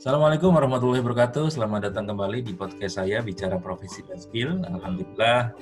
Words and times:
Assalamualaikum 0.00 0.56
warahmatullahi 0.56 1.04
wabarakatuh. 1.04 1.60
Selamat 1.60 1.92
datang 1.92 2.08
kembali 2.08 2.40
di 2.40 2.56
podcast 2.56 2.96
saya 2.96 3.20
Bicara 3.20 3.60
Profesi 3.60 4.00
dan 4.08 4.16
Skill. 4.16 4.64
Alhamdulillah 4.64 5.52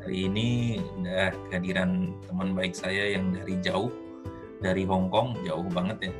hari 0.00 0.32
ini 0.32 0.80
udah 0.80 1.36
kehadiran 1.52 2.16
teman 2.24 2.56
baik 2.56 2.72
saya 2.72 3.12
yang 3.12 3.36
dari 3.36 3.60
jauh, 3.60 3.92
dari 4.64 4.88
Hong 4.88 5.12
Kong, 5.12 5.36
jauh 5.44 5.68
banget 5.68 6.08
ya. 6.08 6.12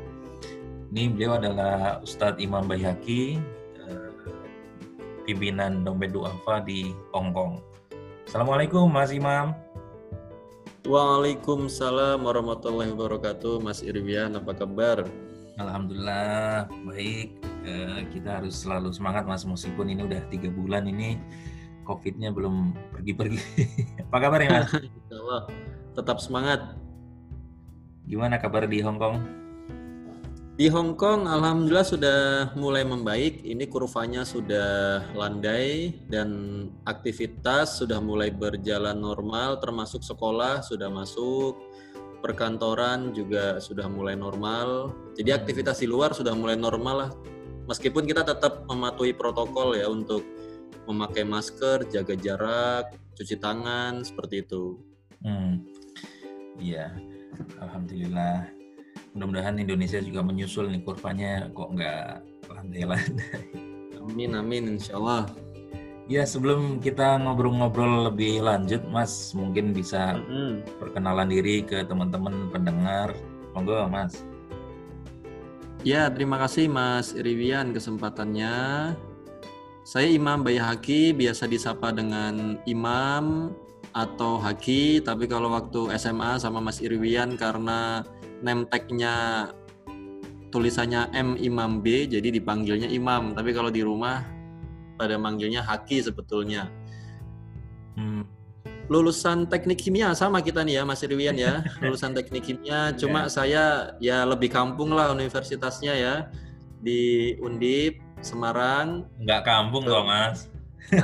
Ini 0.93 1.17
beliau 1.17 1.41
adalah 1.41 2.05
Ustadz 2.05 2.45
Imam 2.45 2.69
Bayhaki, 2.69 3.41
eh, 3.81 4.13
pimpinan 5.25 5.81
Dompet 5.81 6.13
Duafa 6.13 6.61
di 6.61 6.93
Hong 7.17 7.33
Kong. 7.33 7.57
Assalamualaikum 8.29 8.85
Mas 8.85 9.17
Imam. 9.17 9.57
Waalaikumsalam 10.85 12.21
warahmatullahi 12.21 12.93
wabarakatuh, 12.93 13.65
Mas 13.65 13.81
Irwian, 13.81 14.37
apa 14.37 14.53
kabar? 14.53 15.09
Alhamdulillah 15.57 16.69
baik. 16.85 17.52
Eh, 17.63 18.11
kita 18.11 18.43
harus 18.43 18.59
selalu 18.59 18.91
semangat 18.91 19.23
mas 19.23 19.47
meskipun 19.47 19.87
ini 19.87 20.03
udah 20.03 20.19
tiga 20.35 20.51
bulan 20.51 20.83
ini 20.91 21.15
COVID-nya 21.87 22.35
belum 22.35 22.75
pergi-pergi. 22.91 23.39
Apa 24.11 24.19
kabar 24.19 24.43
ya 24.43 24.51
mas? 24.63 24.71
Allah, 25.15 25.47
tetap 25.95 26.19
semangat. 26.19 26.75
Gimana 28.07 28.43
kabar 28.43 28.67
di 28.67 28.83
Hong 28.83 28.99
Kong? 28.99 29.23
Di 30.59 30.67
Hong 30.69 30.99
Kong, 30.99 31.31
alhamdulillah 31.31 31.87
sudah 31.87 32.19
mulai 32.59 32.83
membaik. 32.83 33.47
Ini 33.47 33.71
kurvanya 33.71 34.27
sudah 34.27 35.01
landai 35.15 35.97
dan 36.11 36.29
aktivitas 36.83 37.79
sudah 37.79 38.03
mulai 38.03 38.35
berjalan 38.35 38.99
normal, 38.99 39.63
termasuk 39.63 40.03
sekolah 40.03 40.67
sudah 40.67 40.91
masuk, 40.91 41.57
perkantoran 42.21 43.15
juga 43.15 43.63
sudah 43.63 43.87
mulai 43.87 44.19
normal. 44.19 44.91
Jadi 45.15 45.31
aktivitas 45.31 45.79
di 45.79 45.87
luar 45.87 46.11
sudah 46.11 46.35
mulai 46.35 46.59
normal 46.59 46.97
lah 47.07 47.11
meskipun 47.67 48.05
kita 48.07 48.27
tetap 48.27 48.67
mematuhi 48.67 49.15
protokol 49.15 49.79
ya 49.79 49.87
untuk 49.87 50.25
memakai 50.87 51.23
masker, 51.23 51.87
jaga 51.91 52.15
jarak, 52.19 52.85
cuci 53.15 53.39
tangan 53.39 54.03
seperti 54.03 54.43
itu. 54.43 54.79
Hmm. 55.23 55.63
Iya, 56.59 56.91
alhamdulillah. 57.63 58.51
Mudah-mudahan 59.13 59.61
Indonesia 59.61 60.01
juga 60.01 60.25
menyusul 60.25 60.73
nih 60.73 60.83
kurvanya 60.85 61.49
kok 61.53 61.71
nggak 61.77 62.09
landai-landai. 62.49 63.41
Amin 64.03 64.35
amin 64.35 64.77
insya 64.77 64.99
Allah. 64.99 65.31
Ya 66.11 66.27
sebelum 66.27 66.83
kita 66.83 67.23
ngobrol-ngobrol 67.23 68.11
lebih 68.11 68.43
lanjut, 68.43 68.83
Mas 68.91 69.31
mungkin 69.39 69.71
bisa 69.71 70.19
mm 70.19 70.27
-hmm. 70.27 70.51
perkenalan 70.83 71.31
diri 71.31 71.63
ke 71.63 71.87
teman-teman 71.87 72.51
pendengar. 72.51 73.15
Monggo, 73.55 73.87
Mas. 73.87 74.19
Ya, 75.83 76.07
terima 76.07 76.39
kasih 76.39 76.71
Mas 76.71 77.11
Iriwian 77.11 77.75
kesempatannya. 77.75 78.55
Saya 79.83 80.09
Imam 80.15 80.47
Bayhaki, 80.47 81.11
biasa 81.11 81.51
disapa 81.51 81.91
dengan 81.91 82.55
Imam 82.71 83.51
atau 83.91 84.39
Haki, 84.39 85.03
tapi 85.03 85.27
kalau 85.27 85.51
waktu 85.51 85.91
SMA 85.99 86.39
sama 86.39 86.63
Mas 86.63 86.79
Irwian 86.79 87.35
karena 87.35 88.07
name 88.47 88.63
tag-nya 88.71 89.51
tulisannya 90.55 91.11
M 91.19 91.35
Imam 91.43 91.83
B, 91.83 92.07
jadi 92.07 92.31
dipanggilnya 92.31 92.87
Imam. 92.87 93.35
Tapi 93.35 93.51
kalau 93.51 93.75
di 93.75 93.83
rumah 93.83 94.23
pada 94.95 95.19
manggilnya 95.19 95.67
Haki 95.67 95.99
sebetulnya. 95.99 96.71
Hmm, 97.99 98.23
lulusan 98.91 99.47
teknik 99.47 99.79
kimia 99.79 100.15
sama 100.15 100.43
kita 100.43 100.67
nih 100.67 100.81
ya 100.81 100.83
Mas 100.83 101.03
Irwian 101.07 101.39
ya 101.39 101.63
lulusan 101.83 102.15
teknik 102.15 102.43
kimia. 102.47 102.95
Cuma 102.99 103.27
yeah. 103.27 103.31
saya 103.31 103.65
ya 104.03 104.19
lebih 104.27 104.51
kampung 104.51 104.91
lah 104.95 105.15
universitasnya 105.15 105.95
ya 105.95 106.15
di 106.83 107.35
Undip 107.39 108.03
Semarang. 108.23 109.07
Nggak 109.23 109.43
kampung 109.47 109.87
loh 109.87 110.07
Mas. 110.07 110.51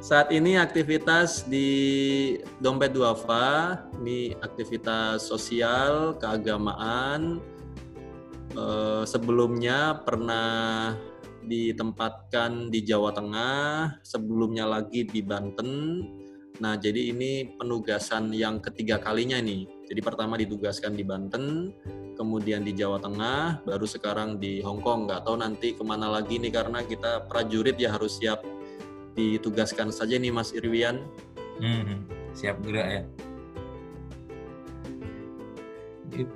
Saat 0.00 0.32
ini 0.32 0.56
aktivitas 0.56 1.44
di 1.44 2.40
Dompet 2.56 2.96
Duafa 2.96 3.84
ini 4.00 4.32
aktivitas 4.40 5.28
sosial 5.28 6.16
keagamaan. 6.16 7.38
Eh, 8.50 9.02
sebelumnya 9.06 10.02
pernah 10.02 10.96
ditempatkan 11.44 12.68
di 12.68 12.84
Jawa 12.84 13.14
Tengah, 13.16 14.00
sebelumnya 14.04 14.68
lagi 14.68 15.06
di 15.08 15.20
Banten. 15.24 15.70
Nah, 16.60 16.76
jadi 16.76 17.16
ini 17.16 17.56
penugasan 17.56 18.36
yang 18.36 18.60
ketiga 18.60 19.00
kalinya 19.00 19.40
nih. 19.40 19.64
Jadi 19.88 20.00
pertama 20.04 20.36
ditugaskan 20.36 20.92
di 20.92 21.00
Banten, 21.00 21.72
kemudian 22.20 22.60
di 22.60 22.76
Jawa 22.76 23.00
Tengah, 23.00 23.64
baru 23.64 23.86
sekarang 23.88 24.36
di 24.36 24.60
Hong 24.60 24.84
Kong. 24.84 25.08
Nggak 25.08 25.24
tahu 25.24 25.36
nanti 25.40 25.72
ke 25.72 25.80
mana 25.80 26.12
lagi 26.12 26.36
nih 26.36 26.52
karena 26.52 26.84
kita 26.84 27.24
prajurit 27.24 27.80
ya 27.80 27.96
harus 27.96 28.20
siap 28.20 28.44
ditugaskan 29.16 29.88
saja 29.88 30.20
nih 30.20 30.28
Mas 30.28 30.52
Irwian. 30.52 31.00
Hmm, 31.64 32.04
siap 32.36 32.60
gerak 32.60 32.88
ya. 32.88 33.02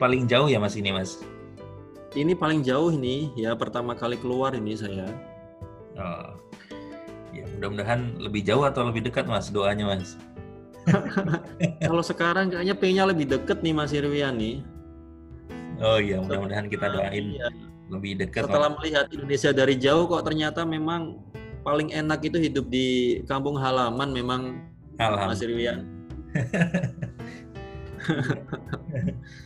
Paling 0.01 0.25
jauh 0.25 0.49
ya 0.49 0.57
Mas 0.57 0.81
ini 0.81 0.89
Mas? 0.95 1.21
Ini 2.15 2.33
paling 2.33 2.63
jauh 2.63 2.95
ini 2.95 3.35
ya 3.35 3.59
pertama 3.59 3.99
kali 3.99 4.15
keluar 4.19 4.55
ini 4.55 4.79
saya. 4.79 5.11
Oh. 5.99 6.39
Ya, 7.35 7.43
mudah-mudahan 7.59 8.15
lebih 8.23 8.47
jauh 8.47 8.63
atau 8.63 8.87
lebih 8.87 9.11
dekat 9.11 9.27
Mas 9.27 9.51
doanya 9.51 9.91
Mas. 9.91 10.15
Kalau 11.87 12.05
sekarang 12.05 12.55
kayaknya 12.55 12.75
pengennya 12.79 13.05
lebih 13.11 13.27
dekat 13.27 13.59
nih 13.67 13.75
Mas 13.75 13.91
Irwian 13.91 14.39
nih. 14.39 14.63
Oh 15.83 15.99
iya, 15.99 16.23
mudah-mudahan 16.23 16.71
kita 16.71 16.87
doain 16.87 17.35
iya. 17.35 17.51
lebih 17.91 18.23
dekat. 18.23 18.47
Setelah 18.47 18.71
Mas. 18.71 18.79
melihat 18.79 19.07
Indonesia 19.11 19.51
dari 19.51 19.75
jauh 19.75 20.07
kok 20.07 20.23
ternyata 20.23 20.63
memang 20.63 21.19
paling 21.67 21.91
enak 21.91 22.23
itu 22.23 22.39
hidup 22.39 22.71
di 22.71 23.19
kampung 23.27 23.59
halaman 23.59 24.15
memang 24.15 24.63
Mas 24.99 25.43
Irwian. 25.43 25.91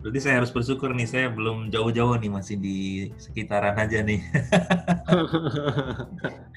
Berarti 0.00 0.20
saya 0.24 0.40
harus 0.40 0.48
bersyukur 0.48 0.96
nih, 0.96 1.04
saya 1.04 1.28
belum 1.28 1.68
jauh-jauh 1.68 2.16
nih, 2.16 2.32
masih 2.32 2.56
di 2.56 2.78
sekitaran 3.20 3.76
aja 3.76 4.00
nih. 4.00 4.20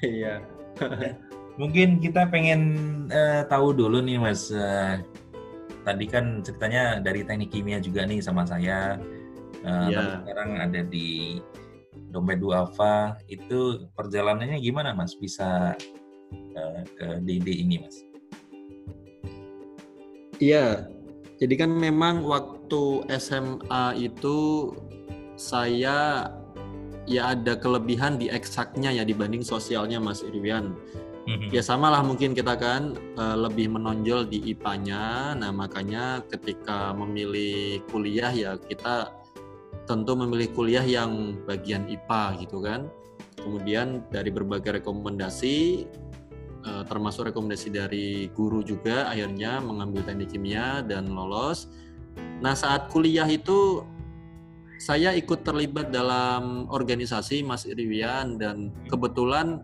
Iya. 0.04 0.44
Mungkin 1.60 1.96
kita 1.96 2.28
pengen 2.28 2.60
uh, 3.08 3.48
tahu 3.48 3.72
dulu 3.72 4.04
nih, 4.04 4.20
Mas. 4.20 4.52
Uh, 4.52 5.00
tadi 5.80 6.04
kan 6.04 6.44
ceritanya 6.44 7.00
dari 7.00 7.24
teknik 7.24 7.52
kimia 7.56 7.80
juga 7.80 8.04
nih 8.04 8.20
sama 8.20 8.44
saya. 8.44 9.00
Uh, 9.64 9.88
yeah. 9.88 10.20
sekarang 10.20 10.60
ada 10.60 10.84
di 10.84 11.40
Dompet 12.12 12.40
Duafa. 12.40 13.16
Itu 13.32 13.88
perjalanannya 13.96 14.60
gimana, 14.60 14.92
Mas? 14.92 15.16
Bisa 15.16 15.72
uh, 16.32 16.80
ke 17.00 17.06
DD 17.24 17.48
ini, 17.64 17.80
Mas? 17.80 17.96
Iya, 20.36 20.90
jadi 21.44 21.68
kan 21.68 21.76
memang 21.76 22.24
waktu 22.24 23.04
SMA 23.20 24.00
itu 24.00 24.72
saya 25.36 26.32
ya 27.04 27.36
ada 27.36 27.52
kelebihan 27.60 28.16
di 28.16 28.32
eksaknya 28.32 28.88
ya 28.88 29.04
dibanding 29.04 29.44
sosialnya 29.44 30.00
Mas 30.00 30.24
Irwian. 30.24 30.72
Mm-hmm. 31.28 31.52
Ya 31.52 31.60
samalah 31.60 32.00
mungkin 32.00 32.32
kita 32.32 32.56
kan 32.56 32.96
uh, 33.20 33.36
lebih 33.36 33.76
menonjol 33.76 34.24
di 34.24 34.40
IPA-nya. 34.56 35.36
Nah, 35.36 35.52
makanya 35.52 36.24
ketika 36.32 36.96
memilih 36.96 37.84
kuliah 37.92 38.32
ya 38.32 38.56
kita 38.56 39.12
tentu 39.84 40.16
memilih 40.16 40.48
kuliah 40.56 40.84
yang 40.84 41.36
bagian 41.44 41.84
IPA 41.92 42.40
gitu 42.40 42.64
kan. 42.64 42.88
Kemudian 43.36 44.00
dari 44.08 44.32
berbagai 44.32 44.80
rekomendasi 44.80 45.84
uh, 46.64 46.82
termasuk 46.88 47.30
rekomendasi 47.30 47.68
dari 47.70 48.08
guru 48.32 48.64
juga 48.64 49.12
akhirnya 49.12 49.60
mengambil 49.60 50.02
teknik 50.02 50.32
kimia 50.34 50.80
dan 50.84 51.12
lolos. 51.12 51.68
Nah 52.40 52.56
saat 52.56 52.90
kuliah 52.90 53.26
itu 53.28 53.84
saya 54.80 55.14
ikut 55.14 55.46
terlibat 55.46 55.94
dalam 55.94 56.66
organisasi 56.68 57.46
Mas 57.46 57.64
Iriwian 57.64 58.36
dan 58.36 58.74
kebetulan 58.90 59.62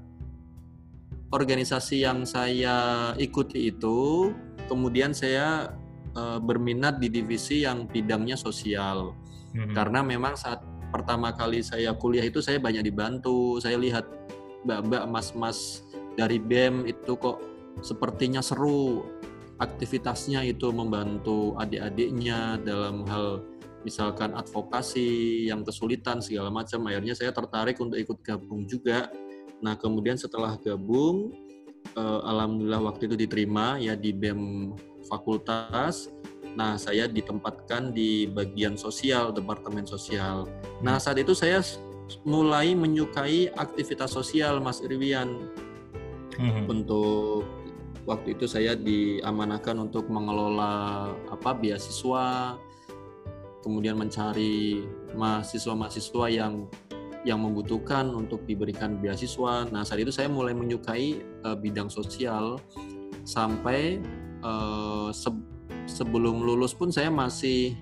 organisasi 1.30 2.02
yang 2.06 2.26
saya 2.26 3.10
ikuti 3.18 3.70
itu 3.70 4.30
kemudian 4.66 5.14
saya 5.14 5.74
uh, 6.14 6.38
berminat 6.38 6.98
di 6.98 7.10
divisi 7.10 7.66
yang 7.66 7.86
bidangnya 7.86 8.34
sosial 8.38 9.14
hmm. 9.54 9.74
karena 9.74 10.02
memang 10.02 10.34
saat 10.34 10.62
pertama 10.90 11.30
kali 11.34 11.62
saya 11.62 11.94
kuliah 11.94 12.26
itu 12.26 12.42
saya 12.42 12.58
banyak 12.58 12.82
dibantu 12.82 13.62
saya 13.62 13.78
lihat 13.78 14.06
mbak-mbak 14.66 15.06
mas-mas 15.06 15.86
dari 16.14 16.38
BEM 16.38 16.86
itu 16.88 17.12
kok 17.18 17.38
sepertinya 17.80 18.42
seru 18.42 19.06
aktivitasnya 19.60 20.44
itu 20.48 20.72
membantu 20.72 21.54
adik-adiknya 21.60 22.60
dalam 22.64 23.04
hal 23.06 23.44
misalkan 23.84 24.36
advokasi 24.36 25.48
yang 25.48 25.64
kesulitan 25.64 26.20
segala 26.20 26.52
macam 26.52 26.84
akhirnya 26.88 27.16
saya 27.16 27.32
tertarik 27.32 27.80
untuk 27.80 27.96
ikut 27.96 28.18
gabung 28.20 28.68
juga 28.68 29.08
nah 29.60 29.76
kemudian 29.76 30.16
setelah 30.16 30.56
gabung 30.60 31.32
eh, 31.96 32.20
alhamdulillah 32.24 32.80
waktu 32.92 33.08
itu 33.08 33.16
diterima 33.16 33.80
ya 33.80 33.96
di 33.96 34.12
BEM 34.12 34.72
fakultas 35.08 36.12
Nah, 36.58 36.74
saya 36.74 37.06
ditempatkan 37.06 37.94
di 37.94 38.26
bagian 38.26 38.74
sosial, 38.74 39.30
departemen 39.30 39.86
sosial. 39.86 40.50
Nah, 40.82 40.98
saat 40.98 41.22
itu 41.22 41.30
saya 41.30 41.62
mulai 42.26 42.74
menyukai 42.74 43.54
aktivitas 43.54 44.10
sosial, 44.10 44.58
Mas 44.58 44.82
Irwian. 44.82 45.46
Hmm. 46.40 46.64
Untuk 46.72 47.44
waktu 48.08 48.32
itu 48.32 48.48
saya 48.48 48.72
diamanahkan 48.72 49.76
untuk 49.76 50.08
mengelola 50.08 51.12
apa 51.28 51.52
beasiswa, 51.52 52.56
kemudian 53.60 54.00
mencari 54.00 54.80
mahasiswa-mahasiswa 55.12 56.26
yang 56.32 56.64
yang 57.28 57.44
membutuhkan 57.44 58.08
untuk 58.16 58.48
diberikan 58.48 58.96
beasiswa. 58.96 59.68
Nah, 59.68 59.84
saat 59.84 60.00
itu 60.00 60.08
saya 60.08 60.32
mulai 60.32 60.56
menyukai 60.56 61.20
uh, 61.44 61.52
bidang 61.52 61.92
sosial 61.92 62.56
sampai 63.28 64.00
uh, 64.40 65.12
se 65.12 65.28
sebelum 65.84 66.40
lulus 66.40 66.72
pun 66.72 66.88
saya 66.88 67.12
masih 67.12 67.76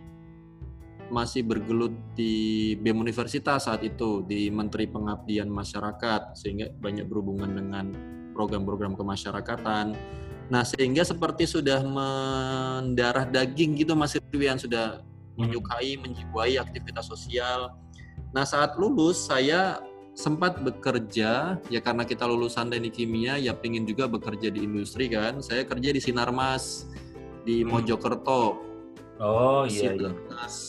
masih 1.08 1.40
bergelut 1.46 1.94
di 2.12 2.75
BEM 2.82 3.00
Universitas 3.00 3.64
saat 3.64 3.81
itu 3.81 4.26
di 4.28 4.52
Menteri 4.52 4.84
Pengabdian 4.90 5.49
Masyarakat 5.49 6.37
sehingga 6.37 6.69
banyak 6.69 7.08
berhubungan 7.08 7.49
dengan 7.56 8.18
program-program 8.38 8.94
kemasyarakatan. 8.94 9.99
Nah, 10.46 10.62
sehingga 10.62 11.02
seperti 11.02 11.50
sudah 11.50 11.82
mendarah 11.82 13.26
daging 13.26 13.82
gitu 13.82 13.99
Mas 13.99 14.14
Irwian 14.14 14.62
sudah 14.62 15.02
hmm. 15.02 15.43
menyukai, 15.43 15.99
menjiwai 15.99 16.62
aktivitas 16.62 17.11
sosial. 17.11 17.75
Nah, 18.31 18.46
saat 18.46 18.79
lulus 18.79 19.26
saya 19.26 19.82
sempat 20.14 20.62
bekerja 20.62 21.58
ya 21.70 21.81
karena 21.82 22.02
kita 22.02 22.26
lulusan 22.26 22.70
teknik 22.75 22.99
kimia 22.99 23.38
ya 23.38 23.55
pengen 23.55 23.87
juga 23.87 24.06
bekerja 24.06 24.55
di 24.55 24.62
industri 24.62 25.11
kan. 25.11 25.43
Saya 25.43 25.67
kerja 25.67 25.90
di 25.90 25.99
Sinarmas 25.99 26.87
di 27.43 27.67
hmm. 27.67 27.75
Mojokerto 27.75 28.69
Oh 29.19 29.67
iya, 29.67 29.99
iya. 29.99 30.14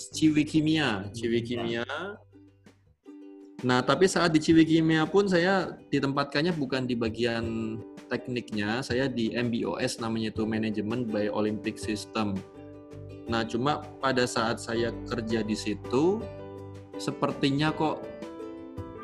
Ciwi 0.09 0.41
Kimia, 0.41 1.05
Ciwi 1.13 1.45
Kimia. 1.45 1.85
Nah, 3.59 3.83
tapi 3.83 4.07
saat 4.07 4.31
di 4.31 4.39
Ciwi 4.39 4.63
Kimia 4.63 5.03
pun 5.03 5.27
saya 5.27 5.75
ditempatkannya 5.91 6.55
bukan 6.55 6.87
di 6.87 6.95
bagian 6.95 7.75
tekniknya, 8.07 8.79
saya 8.79 9.11
di 9.11 9.35
MBOS 9.35 9.99
namanya 9.99 10.31
itu 10.31 10.47
Management 10.47 11.11
by 11.11 11.27
Olympic 11.27 11.75
System. 11.75 12.39
Nah, 13.27 13.43
cuma 13.43 13.83
pada 13.99 14.23
saat 14.23 14.63
saya 14.63 14.95
kerja 15.11 15.43
di 15.43 15.59
situ, 15.59 16.23
sepertinya 16.95 17.75
kok 17.75 17.99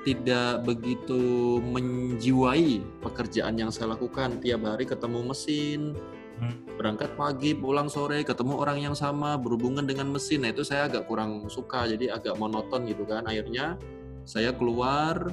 tidak 0.07 0.63
begitu 0.63 1.59
menjiwai 1.59 2.79
pekerjaan 3.03 3.59
yang 3.59 3.75
saya 3.75 3.93
lakukan. 3.93 4.39
Tiap 4.39 4.63
hari 4.63 4.87
ketemu 4.87 5.35
mesin, 5.35 5.99
Hmm. 6.35 6.67
berangkat 6.75 7.15
pagi 7.15 7.55
pulang 7.55 7.87
sore 7.87 8.19
ketemu 8.27 8.59
orang 8.59 8.83
yang 8.83 8.91
sama 8.91 9.39
berhubungan 9.39 9.87
dengan 9.87 10.11
mesin 10.11 10.43
nah 10.43 10.51
itu 10.51 10.67
saya 10.67 10.91
agak 10.91 11.07
kurang 11.07 11.47
suka 11.47 11.87
jadi 11.87 12.11
agak 12.11 12.35
monoton 12.35 12.83
gitu 12.91 13.07
kan 13.07 13.23
akhirnya 13.23 13.79
saya 14.25 14.51
keluar 14.51 15.31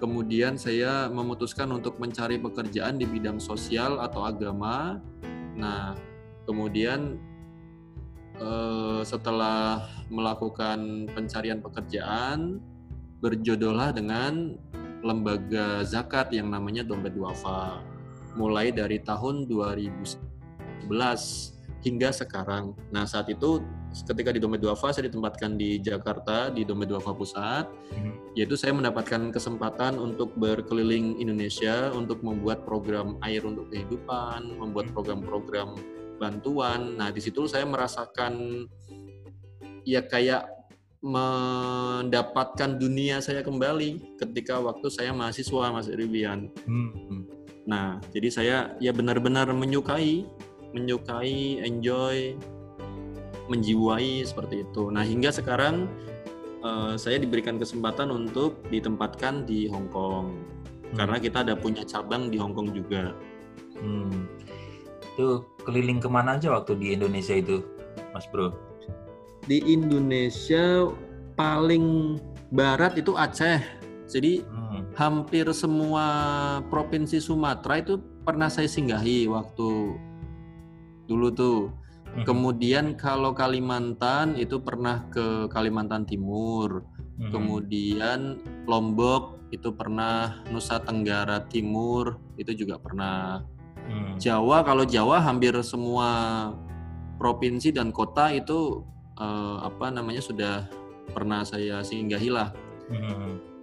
kemudian 0.00 0.56
saya 0.56 1.08
memutuskan 1.08 1.72
untuk 1.72 1.96
mencari 2.00 2.36
pekerjaan 2.40 3.00
di 3.00 3.06
bidang 3.08 3.40
sosial 3.40 4.00
atau 4.00 4.24
agama 4.24 5.00
nah 5.56 5.96
kemudian 6.48 7.20
eh, 8.40 9.00
setelah 9.04 9.84
melakukan 10.08 11.08
pencarian 11.12 11.60
pekerjaan 11.60 12.60
berjodohlah 13.20 13.92
dengan 13.96 14.56
lembaga 15.00 15.84
zakat 15.86 16.32
yang 16.32 16.50
namanya 16.52 16.84
dompet 16.84 17.14
duafa 17.16 17.80
mulai 18.36 18.68
dari 18.68 19.00
tahun 19.00 19.48
2011 19.48 20.92
hingga 21.86 22.10
sekarang. 22.12 22.76
Nah, 22.92 23.08
saat 23.08 23.32
itu 23.32 23.64
ketika 24.04 24.34
di 24.34 24.42
Dompet 24.42 24.60
Duafa 24.60 24.92
saya 24.92 25.08
ditempatkan 25.08 25.56
di 25.56 25.80
Jakarta 25.80 26.52
di 26.52 26.66
Dompet 26.66 26.92
Duafa 26.92 27.16
Pusat, 27.16 27.64
hmm. 27.94 28.36
yaitu 28.36 28.58
saya 28.58 28.76
mendapatkan 28.76 29.32
kesempatan 29.32 29.96
untuk 29.96 30.36
berkeliling 30.36 31.16
Indonesia 31.16 31.88
untuk 31.96 32.20
membuat 32.20 32.68
program 32.68 33.16
air 33.24 33.46
untuk 33.46 33.72
kehidupan, 33.72 34.60
membuat 34.60 34.92
program-program 34.92 35.78
bantuan. 36.20 36.96
Nah, 37.00 37.08
di 37.12 37.20
situ 37.22 37.48
saya 37.48 37.64
merasakan 37.64 38.66
ya 39.86 40.02
kayak 40.04 40.50
mendapatkan 41.04 42.80
dunia 42.80 43.22
saya 43.22 43.44
kembali 43.46 44.18
ketika 44.18 44.58
waktu 44.58 44.90
saya 44.90 45.14
mahasiswa 45.14 45.70
Mas 45.70 45.86
Rivian. 45.86 46.50
Hmm. 46.66 47.28
Nah, 47.66 47.98
jadi 48.10 48.28
saya 48.30 48.56
ya 48.78 48.90
benar-benar 48.94 49.50
menyukai, 49.50 50.26
menyukai, 50.74 51.62
enjoy, 51.62 52.38
menjiwai 53.48 54.24
seperti 54.26 54.66
itu. 54.66 54.88
Nah, 54.90 55.02
hingga 55.02 55.30
sekarang 55.30 55.90
uh, 56.62 56.94
saya 56.98 57.20
diberikan 57.20 57.56
kesempatan 57.56 58.10
untuk 58.10 58.60
ditempatkan 58.68 59.46
di 59.46 59.70
Hong 59.70 59.88
Kong 59.90 60.34
hmm. 60.34 60.96
karena 60.98 61.16
kita 61.22 61.42
ada 61.46 61.54
punya 61.54 61.82
cabang 61.86 62.28
di 62.30 62.36
Hong 62.38 62.54
Kong 62.54 62.74
juga. 62.74 63.14
Hmm. 63.78 64.26
Itu 65.14 65.46
keliling 65.64 66.02
ke 66.02 66.08
mana 66.10 66.36
aja 66.36 66.52
waktu 66.52 66.76
di 66.76 66.92
Indonesia 66.92 67.34
itu, 67.36 67.64
Mas 68.12 68.28
Bro? 68.28 68.52
Di 69.46 69.62
Indonesia 69.64 70.90
paling 71.38 72.18
barat 72.50 72.98
itu 72.98 73.14
Aceh. 73.14 73.62
Jadi 74.06 74.42
hmm 74.46 74.66
hampir 74.96 75.44
semua 75.52 76.06
provinsi 76.72 77.20
Sumatera 77.20 77.84
itu 77.84 78.00
pernah 78.24 78.48
saya 78.48 78.66
singgahi 78.66 79.28
waktu 79.28 79.94
dulu 81.06 81.28
tuh. 81.30 81.58
Hmm. 82.16 82.24
Kemudian 82.24 82.96
kalau 82.96 83.36
Kalimantan 83.36 84.40
itu 84.40 84.56
pernah 84.56 85.04
ke 85.12 85.52
Kalimantan 85.52 86.08
Timur. 86.08 86.84
Hmm. 87.20 87.32
Kemudian 87.32 88.40
Lombok 88.64 89.36
itu 89.52 89.72
pernah 89.72 90.40
Nusa 90.48 90.80
Tenggara 90.80 91.44
Timur 91.46 92.16
itu 92.40 92.56
juga 92.56 92.80
pernah. 92.80 93.44
Hmm. 93.86 94.16
Jawa 94.16 94.64
kalau 94.64 94.88
Jawa 94.88 95.20
hampir 95.20 95.52
semua 95.60 96.50
provinsi 97.20 97.70
dan 97.70 97.92
kota 97.92 98.32
itu 98.32 98.82
eh, 99.20 99.56
apa 99.60 99.92
namanya 99.92 100.24
sudah 100.24 100.64
pernah 101.12 101.44
saya 101.44 101.84
singgahi 101.84 102.32
lah. 102.32 102.50
Hmm 102.88 103.56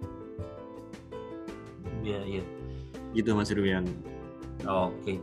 Iya, 2.04 2.20
iya. 2.28 2.44
Gitu 3.16 3.32
Mas 3.32 3.48
Rubian. 3.48 3.88
Oke. 4.68 5.16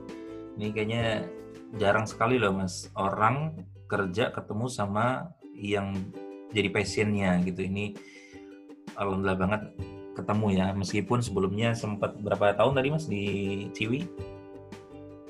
Ini 0.58 0.74
kayaknya 0.74 1.30
jarang 1.78 2.08
sekali 2.08 2.36
loh 2.42 2.56
Mas. 2.56 2.92
Orang 2.96 3.68
kerja 3.88 4.32
ketemu 4.32 4.66
sama 4.72 5.32
yang 5.56 5.96
jadi 6.52 6.72
passionnya 6.72 7.40
gitu. 7.44 7.64
Ini 7.68 7.96
alhamdulillah 8.96 9.40
banget 9.40 9.62
ketemu 10.16 10.48
ya. 10.56 10.68
Meskipun 10.76 11.20
sebelumnya 11.24 11.72
sempat 11.76 12.16
berapa 12.20 12.56
tahun 12.56 12.76
tadi 12.76 12.88
Mas 12.92 13.06
di 13.08 13.24
Ciwi? 13.72 14.08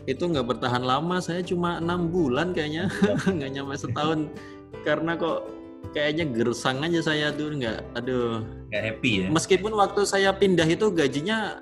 Itu 0.09 0.25
nggak 0.25 0.57
bertahan 0.57 0.81
lama, 0.81 1.21
saya 1.21 1.45
cuma 1.45 1.77
enam 1.77 2.09
bulan 2.09 2.57
kayaknya, 2.57 2.89
nggak 3.37 3.51
nyampe 3.53 3.77
setahun. 3.77 4.33
Karena 4.81 5.13
kok 5.13 5.45
kayaknya 5.93 6.25
gersang 6.33 6.81
aja 6.81 7.05
saya 7.05 7.29
tuh 7.29 7.53
nggak 7.53 7.77
aduh. 7.93 8.41
Nggak 8.73 8.83
happy 8.89 9.11
ya? 9.21 9.27
Meskipun 9.29 9.73
waktu 9.77 10.01
saya 10.09 10.33
pindah 10.33 10.65
itu 10.65 10.89
gajinya 10.89 11.61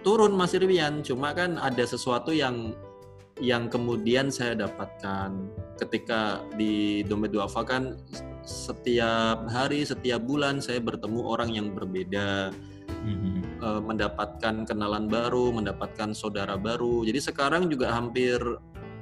turun 0.00 0.32
Mas 0.32 0.56
Irwian. 0.56 1.04
Cuma 1.04 1.36
kan 1.36 1.60
ada 1.60 1.84
sesuatu 1.84 2.32
yang 2.32 2.72
yang 3.38 3.70
kemudian 3.70 4.28
saya 4.34 4.58
dapatkan 4.58 5.30
ketika 5.78 6.42
di 6.58 7.06
Dompet 7.06 7.30
Duafa 7.30 7.62
kan 7.62 7.96
setiap 8.42 9.46
hari 9.46 9.86
setiap 9.86 10.24
bulan 10.26 10.58
saya 10.58 10.82
bertemu 10.82 11.20
orang 11.22 11.54
yang 11.54 11.70
berbeda 11.70 12.50
mm-hmm. 13.06 13.62
e, 13.62 13.68
mendapatkan 13.86 14.66
kenalan 14.66 15.06
baru 15.06 15.54
mendapatkan 15.54 16.16
saudara 16.18 16.58
baru 16.58 17.06
jadi 17.06 17.22
sekarang 17.22 17.70
juga 17.70 17.94
hampir 17.94 18.42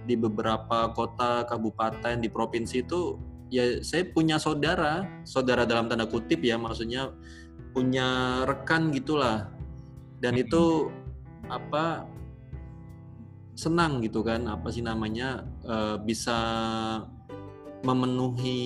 di 0.06 0.14
beberapa 0.14 0.92
kota 0.92 1.48
kabupaten 1.48 2.20
di 2.20 2.28
provinsi 2.28 2.84
itu 2.84 3.16
ya 3.50 3.82
saya 3.82 4.06
punya 4.10 4.38
saudara, 4.42 5.06
saudara 5.22 5.62
dalam 5.66 5.86
tanda 5.86 6.06
kutip 6.06 6.42
ya 6.42 6.58
maksudnya 6.58 7.14
punya 7.70 8.42
rekan 8.48 8.90
gitulah. 8.94 9.50
Dan 10.16 10.40
itu 10.40 10.88
apa 11.52 12.08
senang 13.56 14.04
gitu 14.04 14.20
kan 14.20 14.44
apa 14.46 14.68
sih 14.68 14.84
namanya 14.84 15.42
e, 15.64 15.76
bisa 16.04 16.38
memenuhi 17.80 18.62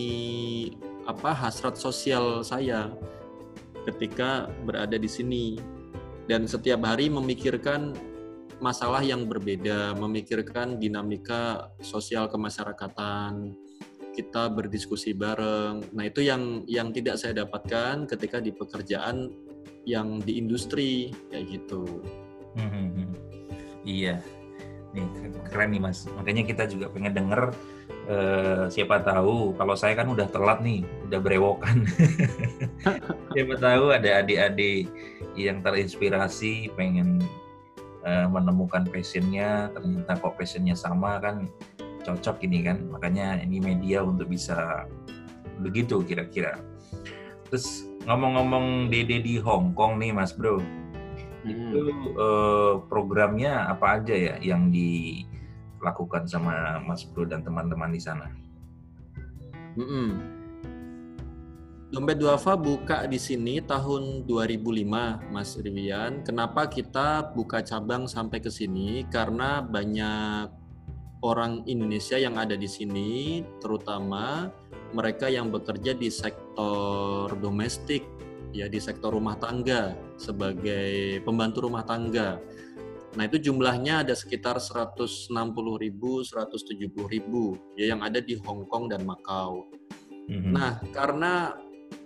apa 1.07 1.31
hasrat 1.31 1.79
sosial 1.79 2.43
saya 2.43 2.91
ketika 3.87 4.51
berada 4.67 4.99
di 4.99 5.07
sini 5.07 5.57
dan 6.27 6.45
setiap 6.45 6.83
hari 6.85 7.11
memikirkan 7.11 7.95
masalah 8.61 9.01
yang 9.01 9.25
berbeda, 9.27 9.97
memikirkan 9.97 10.77
dinamika 10.77 11.73
sosial 11.81 12.29
kemasyarakatan, 12.29 13.57
kita 14.13 14.53
berdiskusi 14.53 15.17
bareng. 15.17 15.81
Nah, 15.97 16.05
itu 16.07 16.21
yang 16.23 16.63
yang 16.69 16.93
tidak 16.93 17.17
saya 17.17 17.43
dapatkan 17.43 18.05
ketika 18.05 18.39
di 18.39 18.53
pekerjaan 18.53 19.33
yang 19.89 20.21
di 20.21 20.37
industri 20.37 21.11
kayak 21.33 21.49
gitu. 21.51 22.05
Hmm, 22.55 22.69
hmm. 22.69 23.11
Iya. 23.89 24.21
Nih 24.91 25.07
keren 25.51 25.71
nih 25.75 25.83
Mas. 25.83 26.07
Makanya 26.19 26.43
kita 26.47 26.65
juga 26.67 26.91
pengen 26.91 27.15
denger 27.15 27.55
uh, 28.11 28.65
siapa 28.71 29.03
tahu 29.03 29.55
kalau 29.55 29.75
saya 29.79 29.95
kan 29.99 30.11
udah 30.11 30.27
telat 30.31 30.63
nih, 30.63 30.83
udah 31.07 31.19
berewokan. 31.23 31.87
siapa 33.35 33.55
tahu 33.59 33.95
ada 33.95 34.23
adik-adik 34.23 34.91
yang 35.39 35.63
terinspirasi 35.63 36.75
pengen 36.75 37.23
uh, 38.03 38.27
menemukan 38.27 38.87
passionnya, 38.91 39.71
ternyata 39.75 40.19
kok 40.19 40.35
passionnya 40.35 40.75
sama 40.75 41.19
kan 41.23 41.47
cocok 42.03 42.43
ini 42.47 42.67
kan. 42.67 42.83
Makanya 42.91 43.43
ini 43.45 43.63
media 43.63 44.03
untuk 44.03 44.31
bisa 44.31 44.89
begitu 45.61 46.01
kira-kira. 46.03 46.59
Terus 47.51 47.85
ngomong-ngomong 48.07 48.89
Dede 48.89 49.21
di 49.21 49.37
Hong 49.43 49.77
Kong 49.77 50.01
nih 50.01 50.15
Mas 50.15 50.33
Bro, 50.33 50.63
hmm. 51.45 51.53
itu 51.53 51.81
uh, 52.17 52.83
programnya 52.87 53.69
apa 53.71 54.01
aja 54.01 54.15
ya 54.15 54.35
yang 54.43 54.69
dilakukan 54.69 56.29
sama 56.29 56.81
Mas 56.85 57.05
Bro 57.07 57.29
dan 57.29 57.45
teman-teman 57.45 57.91
di 57.93 58.01
sana? 58.01 58.27
Hmm. 59.79 60.41
Dompet 61.91 62.23
Duafa 62.23 62.55
buka 62.55 63.03
di 63.11 63.19
sini 63.19 63.59
tahun 63.59 64.23
2005, 64.23 65.35
Mas 65.35 65.59
Rivian. 65.59 66.23
Kenapa 66.23 66.71
kita 66.71 67.35
buka 67.35 67.67
cabang 67.67 68.07
sampai 68.07 68.39
ke 68.39 68.47
sini? 68.47 69.03
Karena 69.11 69.59
banyak 69.59 70.55
orang 71.27 71.67
Indonesia 71.67 72.15
yang 72.15 72.39
ada 72.39 72.55
di 72.55 72.71
sini, 72.71 73.43
terutama 73.59 74.55
mereka 74.95 75.27
yang 75.27 75.51
bekerja 75.51 75.99
di 75.99 76.15
sektor 76.15 77.35
domestik 77.43 78.07
ya 78.51 78.67
di 78.67 78.79
sektor 78.83 79.15
rumah 79.15 79.39
tangga 79.39 79.95
sebagai 80.19 81.21
pembantu 81.23 81.71
rumah 81.71 81.87
tangga. 81.87 82.39
Nah, 83.11 83.27
itu 83.27 83.51
jumlahnya 83.51 84.07
ada 84.07 84.15
sekitar 84.15 84.63
160 84.63 85.35
ribu, 85.83 86.23
170 86.23 87.11
ribu 87.11 87.59
ya 87.75 87.91
yang 87.91 88.07
ada 88.07 88.23
di 88.23 88.39
Hong 88.39 88.71
Kong 88.71 88.87
dan 88.87 89.03
Macau. 89.03 89.67
Mm-hmm. 90.31 90.53
Nah, 90.55 90.79
karena 90.95 91.59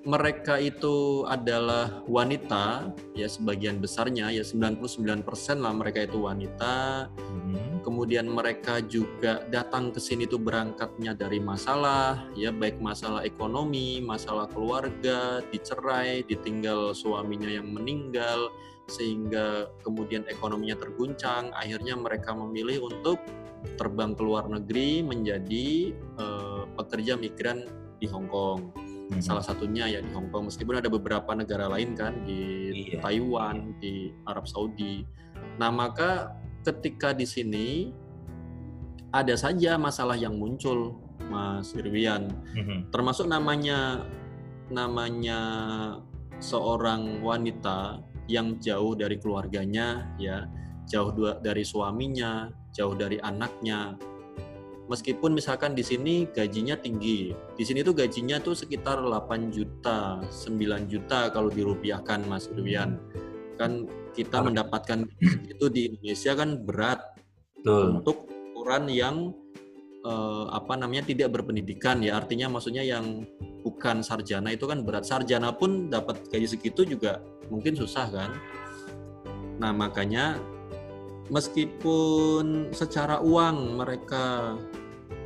mereka 0.05 0.61
itu 0.61 1.25
adalah 1.25 2.05
wanita, 2.05 2.93
ya 3.17 3.29
sebagian 3.29 3.81
besarnya 3.81 4.29
ya 4.33 4.45
99% 4.45 5.25
lah 5.61 5.73
mereka 5.73 6.05
itu 6.05 6.25
wanita. 6.25 7.09
Hmm. 7.17 7.74
Kemudian 7.85 8.33
mereka 8.33 8.81
juga 8.81 9.45
datang 9.53 9.93
ke 9.93 10.00
sini 10.00 10.25
tuh 10.25 10.41
berangkatnya 10.41 11.12
dari 11.12 11.37
masalah, 11.37 12.25
ya 12.33 12.49
baik 12.49 12.81
masalah 12.81 13.21
ekonomi, 13.29 14.00
masalah 14.00 14.49
keluarga, 14.49 15.45
dicerai, 15.53 16.25
ditinggal 16.25 16.97
suaminya 16.97 17.47
yang 17.53 17.69
meninggal, 17.69 18.49
sehingga 18.88 19.69
kemudian 19.85 20.25
ekonominya 20.33 20.81
terguncang. 20.81 21.53
Akhirnya 21.53 21.93
mereka 21.93 22.33
memilih 22.33 22.88
untuk 22.88 23.21
terbang 23.76 24.17
ke 24.17 24.23
luar 24.25 24.49
negeri 24.49 25.05
menjadi 25.05 25.93
uh, 26.21 26.64
pekerja 26.81 27.21
migran 27.21 27.69
di 28.00 28.07
Hong 28.09 28.29
Kong 28.29 28.73
hmm. 29.11 29.21
salah 29.21 29.45
satunya 29.45 29.88
ya 29.88 30.00
di 30.00 30.11
Hong 30.12 30.29
Kong 30.29 30.49
meskipun 30.49 30.81
ada 30.81 30.88
beberapa 30.88 31.33
negara 31.33 31.69
lain 31.69 31.97
kan 31.97 32.25
di 32.25 32.73
iya. 32.93 33.00
Taiwan 33.00 33.76
di 33.81 34.12
Arab 34.29 34.45
Saudi 34.49 35.05
nah 35.61 35.69
maka 35.73 36.35
ketika 36.64 37.12
di 37.12 37.28
sini 37.28 37.68
ada 39.14 39.37
saja 39.37 39.76
masalah 39.76 40.16
yang 40.18 40.35
muncul 40.35 40.99
Mas 41.30 41.76
Irwian 41.76 42.33
hmm. 42.56 42.90
termasuk 42.90 43.28
namanya 43.28 44.02
namanya 44.73 45.40
seorang 46.40 47.21
wanita 47.23 48.02
yang 48.26 48.56
jauh 48.59 48.97
dari 48.97 49.21
keluarganya 49.21 50.09
ya 50.16 50.49
jauh 50.88 51.12
dari 51.40 51.62
suaminya 51.62 52.49
jauh 52.73 52.97
dari 52.97 53.21
anaknya 53.21 53.94
meskipun 54.88 55.33
misalkan 55.33 55.73
di 55.73 55.85
sini 55.85 56.28
gajinya 56.28 56.76
tinggi. 56.76 57.33
Di 57.56 57.64
sini 57.64 57.80
tuh 57.80 57.97
gajinya 57.97 58.40
tuh 58.40 58.52
sekitar 58.52 59.00
8 59.00 59.49
juta, 59.49 60.21
9 60.28 60.92
juta 60.92 61.33
kalau 61.33 61.49
dirupiahkan 61.49 62.25
Mas 62.28 62.49
Irwian. 62.52 63.00
Kan 63.56 63.88
kita 64.14 64.40
mendapatkan 64.40 65.04
itu 65.52 65.66
di 65.68 65.90
Indonesia 65.90 66.33
kan 66.38 66.50
berat 66.62 67.00
Betul. 67.59 67.99
untuk 67.99 68.16
orang 68.54 68.87
yang 68.88 69.35
eh, 70.06 70.47
apa 70.54 70.78
namanya 70.78 71.11
tidak 71.11 71.35
berpendidikan 71.35 72.00
ya. 72.00 72.23
Artinya 72.23 72.47
maksudnya 72.47 72.87
yang 72.87 73.26
bukan 73.66 74.00
sarjana 74.06 74.54
itu 74.54 74.71
kan 74.71 74.87
berat. 74.87 75.02
Sarjana 75.02 75.50
pun 75.52 75.90
dapat 75.90 76.30
gaji 76.30 76.47
segitu 76.47 76.87
juga 76.87 77.18
mungkin 77.50 77.75
susah 77.75 78.06
kan. 78.09 78.30
Nah, 79.59 79.71
makanya 79.71 80.38
meskipun 81.33 82.71
secara 82.75 83.21
uang 83.23 83.80
mereka 83.80 84.56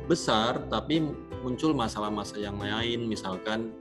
besar 0.07 0.63
tapi 0.71 1.03
muncul 1.43 1.75
masalah-masalah 1.75 2.41
yang 2.41 2.57
lain 2.59 2.99
misalkan 3.07 3.71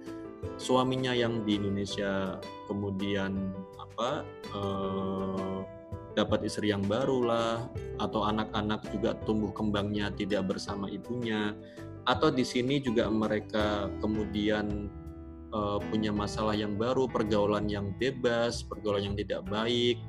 suaminya 0.58 1.14
yang 1.14 1.42
di 1.46 1.58
Indonesia 1.58 2.38
kemudian 2.66 3.54
apa 3.98 4.22
eh, 4.54 5.58
dapat 6.14 6.46
istri 6.46 6.70
yang 6.70 6.86
baru 6.86 7.18
lah 7.26 7.66
atau 7.98 8.22
anak-anak 8.22 8.86
juga 8.94 9.18
tumbuh 9.26 9.50
kembangnya 9.50 10.14
tidak 10.14 10.54
bersama 10.54 10.86
ibunya 10.86 11.50
atau 12.06 12.30
di 12.30 12.46
sini 12.46 12.78
juga 12.78 13.10
mereka 13.10 13.90
kemudian 14.00 14.88
uh, 15.54 15.78
punya 15.92 16.08
masalah 16.10 16.56
yang 16.56 16.74
baru 16.74 17.06
pergaulan 17.06 17.70
yang 17.70 17.94
bebas 18.00 18.66
pergaulan 18.66 19.12
yang 19.12 19.16
tidak 19.18 19.46
baik 19.46 20.00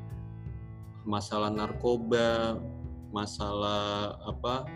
masalah 1.09 1.49
narkoba, 1.49 2.61
masalah 3.09 4.17
apa 4.21 4.69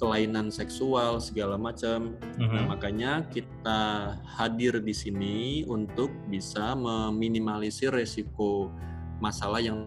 kelainan 0.00 0.48
seksual 0.48 1.20
segala 1.20 1.60
macam. 1.60 2.16
Mm-hmm. 2.40 2.56
Nah, 2.56 2.64
makanya 2.72 3.12
kita 3.28 3.80
hadir 4.24 4.80
di 4.80 4.96
sini 4.96 5.36
untuk 5.68 6.08
bisa 6.32 6.72
meminimalisir 6.72 7.92
resiko 7.92 8.72
masalah 9.20 9.60
yang 9.60 9.84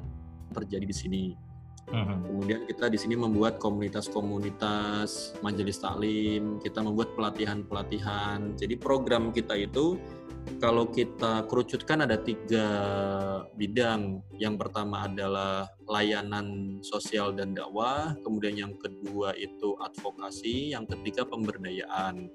terjadi 0.53 0.85
di 0.85 0.95
sini. 0.95 1.25
Mm-hmm. 1.89 2.17
Kemudian 2.29 2.61
kita 2.69 2.85
di 2.87 2.95
sini 3.01 3.17
membuat 3.17 3.57
komunitas-komunitas 3.57 5.35
majelis 5.41 5.81
taklim, 5.81 6.61
kita 6.61 6.79
membuat 6.79 7.17
pelatihan-pelatihan. 7.17 8.53
Jadi 8.55 8.77
program 8.77 9.33
kita 9.33 9.57
itu 9.57 9.97
kalau 10.63 10.87
kita 10.87 11.43
kerucutkan 11.51 12.07
ada 12.07 12.15
tiga 12.19 12.67
bidang. 13.59 14.23
Yang 14.39 14.55
pertama 14.63 15.07
adalah 15.07 15.67
layanan 15.87 16.79
sosial 16.79 17.35
dan 17.35 17.51
dakwah, 17.51 18.15
kemudian 18.23 18.55
yang 18.55 18.73
kedua 18.79 19.35
itu 19.35 19.75
advokasi, 19.79 20.71
yang 20.71 20.87
ketiga 20.87 21.27
pemberdayaan. 21.27 22.31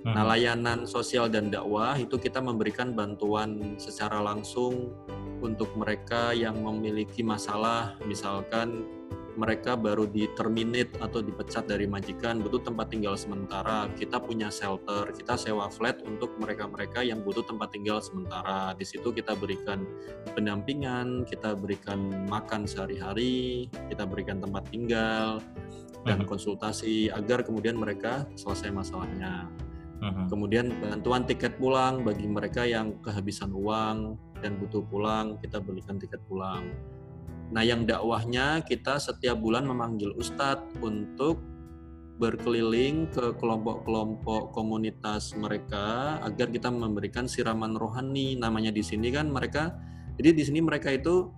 Hmm. 0.00 0.16
Nah, 0.16 0.24
layanan 0.32 0.88
sosial 0.88 1.28
dan 1.28 1.52
dakwah 1.52 1.98
itu 1.98 2.16
kita 2.16 2.40
memberikan 2.40 2.96
bantuan 2.96 3.76
secara 3.76 4.24
langsung 4.24 4.96
untuk 5.44 5.74
mereka 5.76 6.32
yang 6.32 6.56
memiliki 6.60 7.20
masalah, 7.20 7.98
misalkan 8.08 8.86
mereka 9.38 9.78
baru 9.78 10.06
di 10.08 10.26
terminate 10.34 10.96
atau 10.98 11.22
dipecat 11.22 11.66
dari 11.68 11.86
majikan 11.86 12.42
butuh 12.42 12.62
tempat 12.62 12.90
tinggal 12.90 13.14
sementara 13.14 13.86
kita 13.94 14.18
punya 14.18 14.50
shelter 14.50 15.10
kita 15.14 15.38
sewa 15.38 15.70
flat 15.70 16.02
untuk 16.02 16.34
mereka-mereka 16.40 17.04
yang 17.06 17.22
butuh 17.22 17.44
tempat 17.46 17.70
tinggal 17.70 18.02
sementara 18.02 18.74
di 18.74 18.86
situ 18.86 19.14
kita 19.14 19.36
berikan 19.38 19.86
pendampingan 20.34 21.22
kita 21.28 21.54
berikan 21.54 22.10
makan 22.26 22.66
sehari-hari 22.66 23.70
kita 23.90 24.02
berikan 24.06 24.42
tempat 24.42 24.66
tinggal 24.70 25.38
dan 26.08 26.24
mhm. 26.24 26.28
konsultasi 26.28 27.12
agar 27.12 27.44
kemudian 27.44 27.76
mereka 27.76 28.24
selesai 28.34 28.72
masalahnya 28.72 29.46
mhm. 30.00 30.26
kemudian 30.26 30.66
bantuan 30.80 31.22
tiket 31.28 31.60
pulang 31.60 32.02
bagi 32.02 32.24
mereka 32.26 32.64
yang 32.64 32.96
kehabisan 33.04 33.52
uang 33.52 34.16
dan 34.40 34.56
butuh 34.56 34.82
pulang 34.88 35.36
kita 35.38 35.60
berikan 35.60 36.00
tiket 36.00 36.20
pulang 36.26 36.72
Nah, 37.50 37.66
yang 37.66 37.82
dakwahnya 37.82 38.62
kita 38.62 39.02
setiap 39.02 39.38
bulan 39.42 39.66
memanggil 39.66 40.14
ustadz 40.14 40.70
untuk 40.78 41.42
berkeliling 42.20 43.08
ke 43.08 43.32
kelompok-kelompok 43.40 44.52
komunitas 44.52 45.32
mereka 45.34 46.20
agar 46.20 46.52
kita 46.52 46.68
memberikan 46.68 47.24
siraman 47.24 47.74
rohani. 47.74 48.36
Namanya 48.36 48.70
di 48.70 48.84
sini 48.84 49.08
kan 49.08 49.32
mereka, 49.32 49.72
jadi 50.20 50.36
di 50.36 50.42
sini 50.44 50.60
mereka 50.60 50.92
itu 50.92 51.32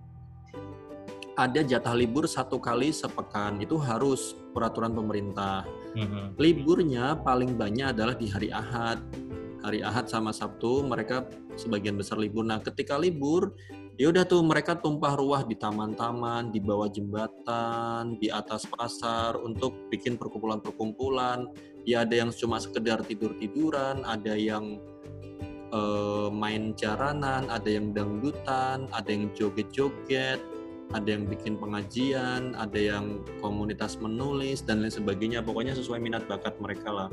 ada 1.38 1.64
jatah 1.64 1.96
libur 1.96 2.28
satu 2.28 2.60
kali 2.60 2.92
sepekan 2.92 3.56
itu 3.62 3.80
harus 3.80 4.36
peraturan 4.52 4.92
pemerintah. 4.92 5.64
Mm-hmm. 5.96 6.24
Liburnya 6.36 7.16
paling 7.24 7.56
banyak 7.56 7.96
adalah 7.96 8.12
di 8.12 8.28
hari 8.28 8.52
Ahad. 8.52 9.00
Hari 9.62 9.80
Ahad 9.86 10.10
sama 10.10 10.34
Sabtu 10.34 10.82
mereka 10.82 11.24
sebagian 11.54 11.94
besar 11.94 12.18
libur. 12.18 12.42
Nah, 12.42 12.58
ketika 12.58 12.98
libur 12.98 13.54
ya 14.00 14.08
udah 14.08 14.24
tuh 14.24 14.40
mereka 14.40 14.76
tumpah 14.76 15.16
ruah 15.16 15.42
di 15.44 15.56
taman-taman, 15.56 16.48
di 16.52 16.60
bawah 16.60 16.88
jembatan, 16.88 18.16
di 18.16 18.32
atas 18.32 18.64
pasar 18.64 19.36
untuk 19.36 19.88
bikin 19.92 20.16
perkumpulan-perkumpulan. 20.16 21.48
Ya 21.84 22.06
ada 22.06 22.14
yang 22.14 22.30
cuma 22.30 22.62
sekedar 22.62 23.02
tidur-tiduran, 23.04 24.06
ada 24.06 24.38
yang 24.38 24.78
uh, 25.74 26.30
main 26.30 26.72
jaranan, 26.78 27.50
ada 27.50 27.68
yang 27.68 27.90
dangdutan, 27.90 28.86
ada 28.94 29.08
yang 29.10 29.28
joget-joget. 29.34 30.40
ada 30.92 31.08
yang 31.08 31.24
bikin 31.24 31.56
pengajian, 31.56 32.52
ada 32.52 32.76
yang 32.76 33.24
komunitas 33.40 33.96
menulis 33.96 34.60
dan 34.60 34.84
lain 34.84 34.92
sebagainya. 34.92 35.40
Pokoknya 35.40 35.72
sesuai 35.72 35.98
minat 35.98 36.28
bakat 36.28 36.60
mereka 36.60 36.92
lah. 36.92 37.08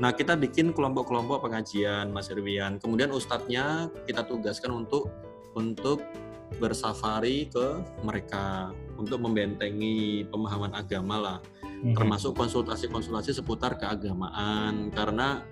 Nah, 0.00 0.12
kita 0.12 0.36
bikin 0.36 0.72
kelompok-kelompok 0.72 1.44
pengajian, 1.44 2.12
Mas 2.12 2.28
Irwian. 2.32 2.80
Kemudian 2.80 3.12
ustadznya 3.12 3.88
kita 4.04 4.24
tugaskan 4.24 4.84
untuk 4.84 5.12
untuk 5.54 6.02
bersafari 6.58 7.46
ke 7.46 7.80
mereka 8.02 8.74
untuk 8.98 9.22
membentengi 9.22 10.26
pemahaman 10.26 10.74
agama 10.74 11.16
lah, 11.16 11.38
mm-hmm. 11.62 11.94
termasuk 11.94 12.34
konsultasi-konsultasi 12.34 13.38
seputar 13.38 13.78
keagamaan 13.78 14.90
karena 14.90 15.46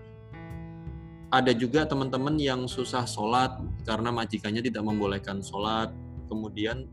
ada 1.28 1.52
juga 1.52 1.84
teman-teman 1.84 2.34
yang 2.40 2.64
susah 2.66 3.04
sholat 3.04 3.60
karena 3.84 4.08
majikannya 4.08 4.64
tidak 4.64 4.82
membolehkan 4.84 5.44
sholat. 5.44 5.92
Kemudian 6.28 6.88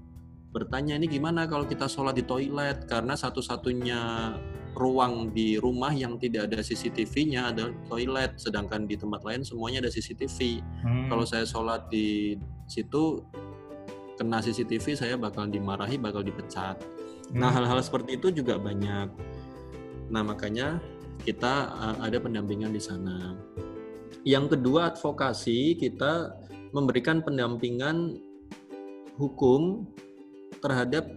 bertanya 0.52 0.96
ini 0.96 1.08
gimana 1.08 1.48
kalau 1.48 1.68
kita 1.68 1.88
sholat 1.88 2.16
di 2.16 2.24
toilet 2.24 2.88
karena 2.88 3.16
satu-satunya 3.16 4.00
ruang 4.76 5.32
di 5.32 5.56
rumah 5.56 5.96
yang 5.96 6.20
tidak 6.20 6.52
ada 6.52 6.60
CCTV-nya 6.60 7.56
adalah 7.56 7.72
toilet, 7.88 8.36
sedangkan 8.36 8.84
di 8.84 9.00
tempat 9.00 9.24
lain 9.24 9.48
semuanya 9.48 9.88
ada 9.88 9.92
CCTV. 9.92 10.60
Hmm. 10.84 11.08
Kalau 11.08 11.24
saya 11.24 11.48
sholat 11.48 11.88
di 11.88 12.36
situ 12.68 13.26
kena 14.16 14.40
CCTV 14.40 14.96
saya 14.96 15.16
bakal 15.20 15.48
dimarahi, 15.48 16.00
bakal 16.00 16.24
dipecat. 16.24 16.80
Hmm. 17.32 17.42
Nah 17.42 17.52
hal-hal 17.52 17.80
seperti 17.84 18.18
itu 18.18 18.32
juga 18.32 18.56
banyak. 18.56 19.12
Nah 20.10 20.22
makanya 20.24 20.80
kita 21.24 21.74
uh, 21.74 21.98
ada 22.04 22.18
pendampingan 22.22 22.72
di 22.72 22.82
sana. 22.82 23.36
Yang 24.26 24.58
kedua 24.58 24.94
advokasi 24.94 25.78
kita 25.78 26.34
memberikan 26.74 27.22
pendampingan 27.22 28.20
hukum 29.16 29.88
terhadap 30.60 31.08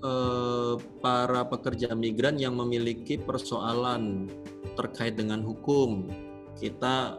eh, 0.00 0.74
para 1.02 1.42
pekerja 1.50 1.92
migran 1.92 2.38
yang 2.40 2.56
memiliki 2.56 3.20
persoalan 3.20 4.30
terkait 4.78 5.18
dengan 5.18 5.42
hukum. 5.44 6.08
Kita 6.54 7.18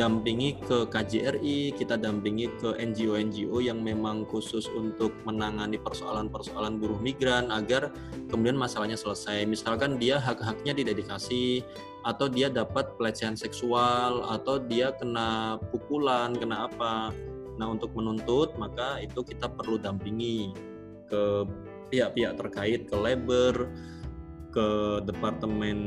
dampingi 0.00 0.56
ke 0.64 0.88
KJRI, 0.88 1.76
kita 1.76 2.00
dampingi 2.00 2.48
ke 2.56 2.72
NGO-NGO 2.80 3.60
yang 3.60 3.84
memang 3.84 4.24
khusus 4.24 4.64
untuk 4.72 5.12
menangani 5.28 5.76
persoalan-persoalan 5.76 6.80
buruh 6.80 6.96
migran 7.04 7.52
agar 7.52 7.92
kemudian 8.32 8.56
masalahnya 8.56 8.96
selesai. 8.96 9.44
Misalkan 9.44 10.00
dia 10.00 10.16
hak-haknya 10.16 10.72
tidak 10.72 11.04
dikasih, 11.04 11.60
atau 12.08 12.32
dia 12.32 12.48
dapat 12.48 12.96
pelecehan 12.96 13.36
seksual, 13.36 14.24
atau 14.24 14.56
dia 14.56 14.96
kena 14.96 15.60
pukulan, 15.68 16.32
kena 16.32 16.72
apa. 16.72 17.12
Nah 17.60 17.68
untuk 17.68 17.92
menuntut 17.92 18.56
maka 18.56 19.04
itu 19.04 19.20
kita 19.20 19.52
perlu 19.52 19.76
dampingi 19.76 20.56
ke 21.12 21.44
pihak-pihak 21.92 22.40
terkait, 22.40 22.88
ke 22.88 22.96
labor, 22.96 23.68
ke 24.48 24.66
departemen 25.04 25.78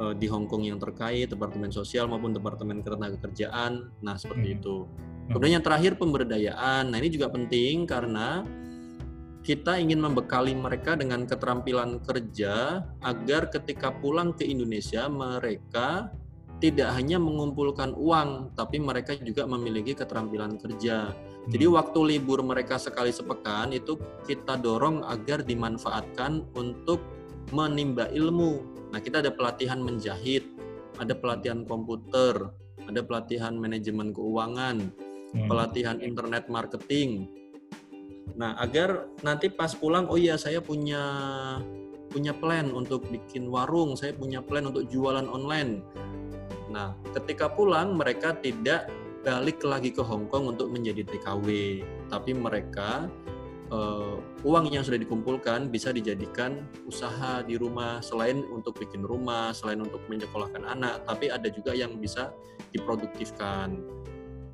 uh, 0.00 0.14
di 0.16 0.26
Hong 0.28 0.46
Kong 0.48 0.64
yang 0.64 0.80
terkait, 0.80 1.28
departemen 1.28 1.72
sosial 1.72 2.08
maupun 2.08 2.32
departemen 2.32 2.80
ketenagakerjaan. 2.84 3.90
Nah, 4.04 4.14
seperti 4.16 4.54
hmm. 4.54 4.56
itu. 4.60 4.76
Hmm. 4.84 5.30
Kemudian 5.36 5.60
yang 5.60 5.66
terakhir 5.66 5.98
pemberdayaan. 5.98 6.92
Nah, 6.92 6.96
ini 6.96 7.08
juga 7.12 7.32
penting 7.32 7.84
karena 7.88 8.44
kita 9.46 9.78
ingin 9.78 10.02
membekali 10.02 10.58
mereka 10.58 10.98
dengan 10.98 11.22
keterampilan 11.22 12.02
kerja 12.02 12.82
agar 12.98 13.46
ketika 13.46 13.94
pulang 13.94 14.34
ke 14.34 14.42
Indonesia 14.42 15.06
mereka 15.06 16.10
tidak 16.58 16.88
hanya 16.96 17.20
mengumpulkan 17.20 17.92
uang, 17.94 18.56
tapi 18.56 18.80
mereka 18.80 19.14
juga 19.20 19.44
memiliki 19.44 19.92
keterampilan 19.92 20.56
kerja. 20.56 21.12
Jadi 21.46 21.64
hmm. 21.68 21.74
waktu 21.78 21.98
libur 22.16 22.42
mereka 22.42 22.74
sekali 22.80 23.14
sepekan 23.14 23.70
itu 23.70 24.00
kita 24.26 24.58
dorong 24.58 25.06
agar 25.06 25.46
dimanfaatkan 25.46 26.42
untuk 26.58 27.15
menimba 27.54 28.10
ilmu 28.10 28.76
Nah, 28.96 29.00
kita 29.02 29.20
ada 29.20 29.32
pelatihan 29.34 29.76
menjahit, 29.82 30.46
ada 30.96 31.12
pelatihan 31.12 31.66
komputer, 31.66 32.48
ada 32.86 33.00
pelatihan 33.02 33.52
manajemen 33.58 34.14
keuangan, 34.14 34.88
hmm. 35.34 35.48
pelatihan 35.50 35.98
internet 35.98 36.46
marketing. 36.46 37.26
Nah, 38.40 38.54
agar 38.56 39.10
nanti 39.20 39.50
pas 39.50 39.74
pulang, 39.74 40.06
oh 40.08 40.16
iya 40.16 40.40
saya 40.40 40.64
punya 40.64 41.02
punya 42.08 42.32
plan 42.32 42.70
untuk 42.70 43.04
bikin 43.10 43.50
warung, 43.50 43.98
saya 43.98 44.14
punya 44.14 44.40
plan 44.40 44.70
untuk 44.70 44.86
jualan 44.88 45.26
online. 45.26 45.82
Nah, 46.70 46.94
ketika 47.12 47.50
pulang 47.50 47.98
mereka 47.98 48.32
tidak 48.38 48.88
balik 49.26 49.60
lagi 49.66 49.90
ke 49.90 50.00
Hong 50.00 50.30
Kong 50.30 50.54
untuk 50.54 50.70
menjadi 50.70 51.02
TKW, 51.02 51.46
tapi 52.08 52.30
mereka 52.30 53.10
uh, 53.70 54.18
uang 54.46 54.70
yang 54.70 54.84
sudah 54.86 54.98
dikumpulkan 55.00 55.70
bisa 55.70 55.90
dijadikan 55.90 56.62
usaha 56.86 57.42
di 57.42 57.58
rumah 57.58 57.98
selain 58.02 58.42
untuk 58.50 58.78
bikin 58.78 59.02
rumah, 59.02 59.50
selain 59.50 59.82
untuk 59.82 60.02
menyekolahkan 60.06 60.62
anak, 60.62 61.02
tapi 61.06 61.30
ada 61.30 61.48
juga 61.50 61.74
yang 61.74 61.98
bisa 61.98 62.30
diproduktifkan. 62.70 63.78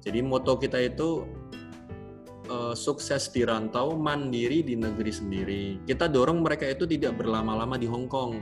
Jadi 0.02 0.18
moto 0.24 0.58
kita 0.58 0.82
itu 0.82 1.24
uh, 2.50 2.74
sukses 2.74 3.30
di 3.30 3.46
rantau, 3.46 3.94
mandiri 3.94 4.64
di 4.66 4.74
negeri 4.74 5.12
sendiri. 5.12 5.64
Kita 5.86 6.10
dorong 6.10 6.42
mereka 6.42 6.66
itu 6.66 6.88
tidak 6.88 7.20
berlama-lama 7.20 7.78
di 7.78 7.86
Hong 7.86 8.10
Kong, 8.10 8.40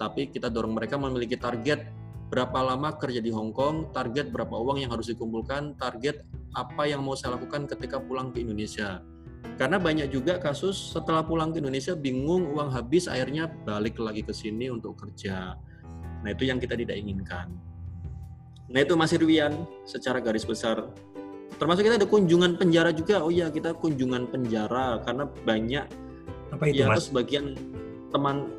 tapi 0.00 0.32
kita 0.32 0.50
dorong 0.50 0.74
mereka 0.74 0.98
memiliki 0.98 1.38
target 1.38 1.86
berapa 2.32 2.74
lama 2.74 2.98
kerja 2.98 3.22
di 3.22 3.30
Hong 3.30 3.54
Kong, 3.54 3.94
target 3.94 4.34
berapa 4.34 4.58
uang 4.58 4.82
yang 4.82 4.90
harus 4.90 5.06
dikumpulkan, 5.12 5.78
target 5.78 6.26
apa 6.54 6.86
yang 6.86 7.02
mau 7.02 7.14
saya 7.14 7.38
lakukan 7.38 7.66
ketika 7.70 7.98
pulang 8.02 8.34
ke 8.34 8.42
Indonesia 8.42 9.02
karena 9.54 9.78
banyak 9.78 10.10
juga 10.10 10.42
kasus 10.42 10.74
setelah 10.96 11.22
pulang 11.22 11.54
ke 11.54 11.62
Indonesia 11.62 11.94
bingung 11.94 12.50
uang 12.56 12.74
habis 12.74 13.06
akhirnya 13.06 13.46
balik 13.62 14.02
lagi 14.02 14.26
ke 14.26 14.34
sini 14.34 14.66
untuk 14.66 14.98
kerja. 14.98 15.54
Nah 16.24 16.30
itu 16.32 16.48
yang 16.48 16.58
kita 16.58 16.74
tidak 16.74 16.98
inginkan. 16.98 17.54
Nah 18.72 18.80
itu 18.82 18.98
Mas 18.98 19.14
Irwian 19.14 19.68
secara 19.86 20.18
garis 20.18 20.42
besar. 20.42 20.90
Termasuk 21.54 21.86
kita 21.86 22.02
ada 22.02 22.08
kunjungan 22.08 22.58
penjara 22.58 22.90
juga. 22.90 23.22
Oh 23.22 23.30
iya 23.30 23.46
kita 23.52 23.78
kunjungan 23.78 24.26
penjara 24.32 24.98
karena 25.06 25.30
banyak 25.46 25.86
apa 26.50 26.64
itu 26.66 26.82
ya, 26.82 26.90
Mas? 26.90 27.06
sebagian 27.06 27.54
teman 28.10 28.50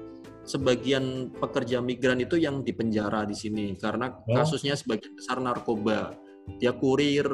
sebagian 0.46 1.34
pekerja 1.34 1.82
migran 1.82 2.22
itu 2.22 2.38
yang 2.38 2.62
dipenjara 2.62 3.26
di 3.26 3.34
sini 3.34 3.74
karena 3.76 4.14
oh. 4.14 4.32
kasusnya 4.32 4.78
sebagian 4.80 5.12
besar 5.18 5.42
narkoba. 5.42 6.16
Dia 6.62 6.78
kurir, 6.78 7.26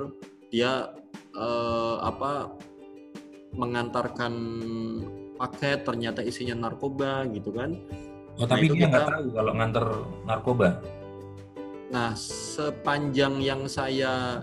dia 0.48 0.96
uh, 1.36 1.98
apa 2.00 2.56
mengantarkan 3.52 4.34
paket 5.36 5.84
ternyata 5.84 6.22
isinya 6.22 6.70
narkoba 6.70 7.26
gitu 7.34 7.52
kan. 7.52 7.76
Oh, 8.40 8.48
tapi 8.48 8.72
nah, 8.72 8.74
dia 8.78 8.86
nggak 8.88 9.08
tahu 9.12 9.26
kalau 9.36 9.52
nganter 9.58 9.86
narkoba. 10.24 10.70
Nah, 11.92 12.16
sepanjang 12.16 13.44
yang 13.44 13.68
saya 13.68 14.40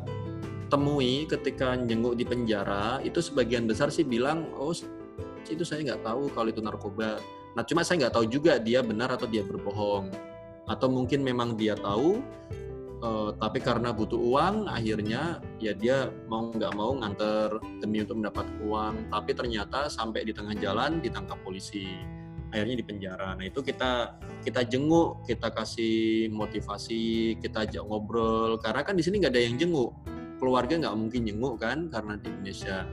temui 0.69 1.25
ketika 1.25 1.73
jenguk 1.81 2.13
di 2.21 2.29
penjara, 2.29 3.01
itu 3.01 3.25
sebagian 3.25 3.65
besar 3.65 3.89
sih 3.89 4.05
bilang, 4.05 4.53
oh 4.61 4.77
itu 5.49 5.65
saya 5.65 5.81
nggak 5.81 6.05
tahu 6.05 6.29
kalau 6.37 6.49
itu 6.53 6.61
narkoba. 6.61 7.17
Nah, 7.57 7.65
cuma 7.65 7.81
saya 7.81 8.05
nggak 8.05 8.15
tahu 8.21 8.29
juga 8.29 8.61
dia 8.61 8.85
benar 8.85 9.17
atau 9.17 9.25
dia 9.25 9.41
berbohong. 9.41 10.13
Atau 10.69 10.93
mungkin 10.93 11.25
memang 11.25 11.57
dia 11.57 11.73
tahu, 11.73 12.21
uh, 13.03 13.31
tapi 13.39 13.59
karena 13.63 13.95
butuh 13.95 14.19
uang 14.19 14.67
akhirnya 14.67 15.43
ya 15.63 15.73
dia 15.75 16.11
mau 16.27 16.51
nggak 16.51 16.73
mau 16.75 16.95
nganter 16.99 17.59
demi 17.83 18.03
untuk 18.03 18.19
mendapat 18.23 18.47
uang. 18.63 19.11
Tapi 19.11 19.31
ternyata 19.35 19.89
sampai 19.91 20.27
di 20.27 20.33
tengah 20.35 20.55
jalan 20.59 20.99
ditangkap 21.03 21.39
polisi 21.43 21.87
akhirnya 22.49 22.77
di 22.81 22.85
penjara. 22.87 23.37
Nah 23.37 23.45
itu 23.45 23.61
kita 23.61 24.19
kita 24.43 24.61
jenguk 24.65 25.25
kita 25.29 25.53
kasih 25.53 26.29
motivasi 26.33 27.37
kita 27.39 27.69
ajak 27.69 27.85
ngobrol. 27.85 28.57
Karena 28.59 28.83
kan 28.83 28.97
di 28.97 29.05
sini 29.05 29.21
nggak 29.21 29.33
ada 29.35 29.43
yang 29.43 29.57
jenguk. 29.61 29.93
Keluarga 30.39 30.75
nggak 30.79 30.97
mungkin 30.97 31.21
jenguk 31.27 31.55
kan 31.61 31.91
karena 31.91 32.15
di 32.19 32.27
Indonesia. 32.31 32.87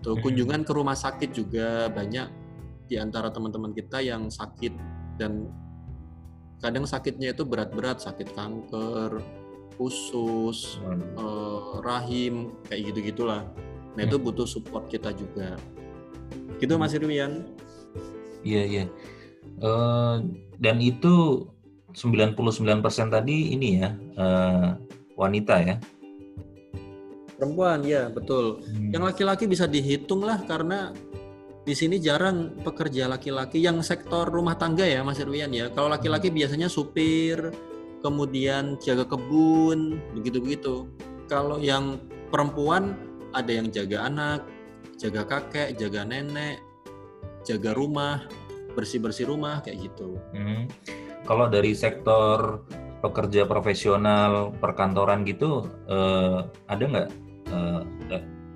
Itu 0.00 0.18
hmm. 0.18 0.22
kunjungan 0.24 0.60
ke 0.66 0.72
rumah 0.74 0.96
sakit 0.98 1.30
juga 1.30 1.86
banyak 1.92 2.28
di 2.90 3.00
antara 3.00 3.30
teman-teman 3.32 3.72
kita 3.72 4.04
yang 4.04 4.28
sakit 4.28 4.74
dan 5.16 5.48
kadang 6.62 6.86
sakitnya 6.86 7.34
itu 7.34 7.42
berat-berat 7.42 7.98
sakit 7.98 8.32
kanker 8.38 9.18
usus 9.82 10.78
hmm. 10.78 11.18
eh, 11.18 11.60
rahim 11.82 12.54
kayak 12.70 12.94
gitu 12.94 13.12
gitulah 13.12 13.42
nah 13.98 14.02
itu 14.06 14.16
hmm. 14.16 14.24
butuh 14.24 14.46
support 14.46 14.86
kita 14.88 15.10
juga 15.12 15.58
gitu 16.62 16.78
Mas 16.78 16.94
Irwian 16.94 17.42
iya 18.46 18.62
iya 18.62 18.84
uh, 19.60 20.22
dan 20.62 20.78
itu 20.78 21.44
99% 21.92 22.38
tadi 23.12 23.52
ini 23.52 23.82
ya 23.82 23.90
uh, 24.16 24.78
wanita 25.18 25.54
ya 25.60 25.76
perempuan 27.36 27.82
ya 27.82 28.06
betul 28.08 28.62
hmm. 28.62 28.94
yang 28.94 29.02
laki-laki 29.02 29.50
bisa 29.50 29.66
dihitung 29.66 30.22
lah 30.22 30.40
karena 30.46 30.94
di 31.62 31.74
sini 31.78 32.02
jarang 32.02 32.58
pekerja 32.62 33.06
laki-laki 33.06 33.62
yang 33.62 33.78
sektor 33.86 34.26
rumah 34.26 34.58
tangga 34.58 34.82
ya 34.82 35.06
Mas 35.06 35.22
Irwian 35.22 35.54
ya. 35.54 35.70
Kalau 35.70 35.90
laki-laki 35.90 36.30
hmm. 36.30 36.36
biasanya 36.42 36.68
supir, 36.70 37.54
kemudian 38.02 38.78
jaga 38.82 39.06
kebun, 39.06 40.02
begitu-begitu. 40.18 40.90
Kalau 41.30 41.62
yang 41.62 42.02
perempuan 42.34 42.98
ada 43.30 43.48
yang 43.48 43.70
jaga 43.70 44.10
anak, 44.10 44.42
jaga 45.02 45.26
kakek 45.26 45.74
jaga 45.74 46.06
nenek 46.06 46.62
jaga 47.42 47.74
rumah 47.74 48.22
bersih 48.78 49.02
bersih 49.02 49.26
rumah 49.26 49.58
kayak 49.66 49.90
gitu 49.90 50.14
hmm. 50.30 50.70
kalau 51.26 51.50
dari 51.50 51.74
sektor 51.74 52.62
pekerja 53.02 53.44
profesional 53.50 54.54
perkantoran 54.62 55.26
gitu 55.26 55.66
eh, 55.90 56.46
ada 56.70 56.82
nggak 56.86 57.08
eh, 57.50 57.80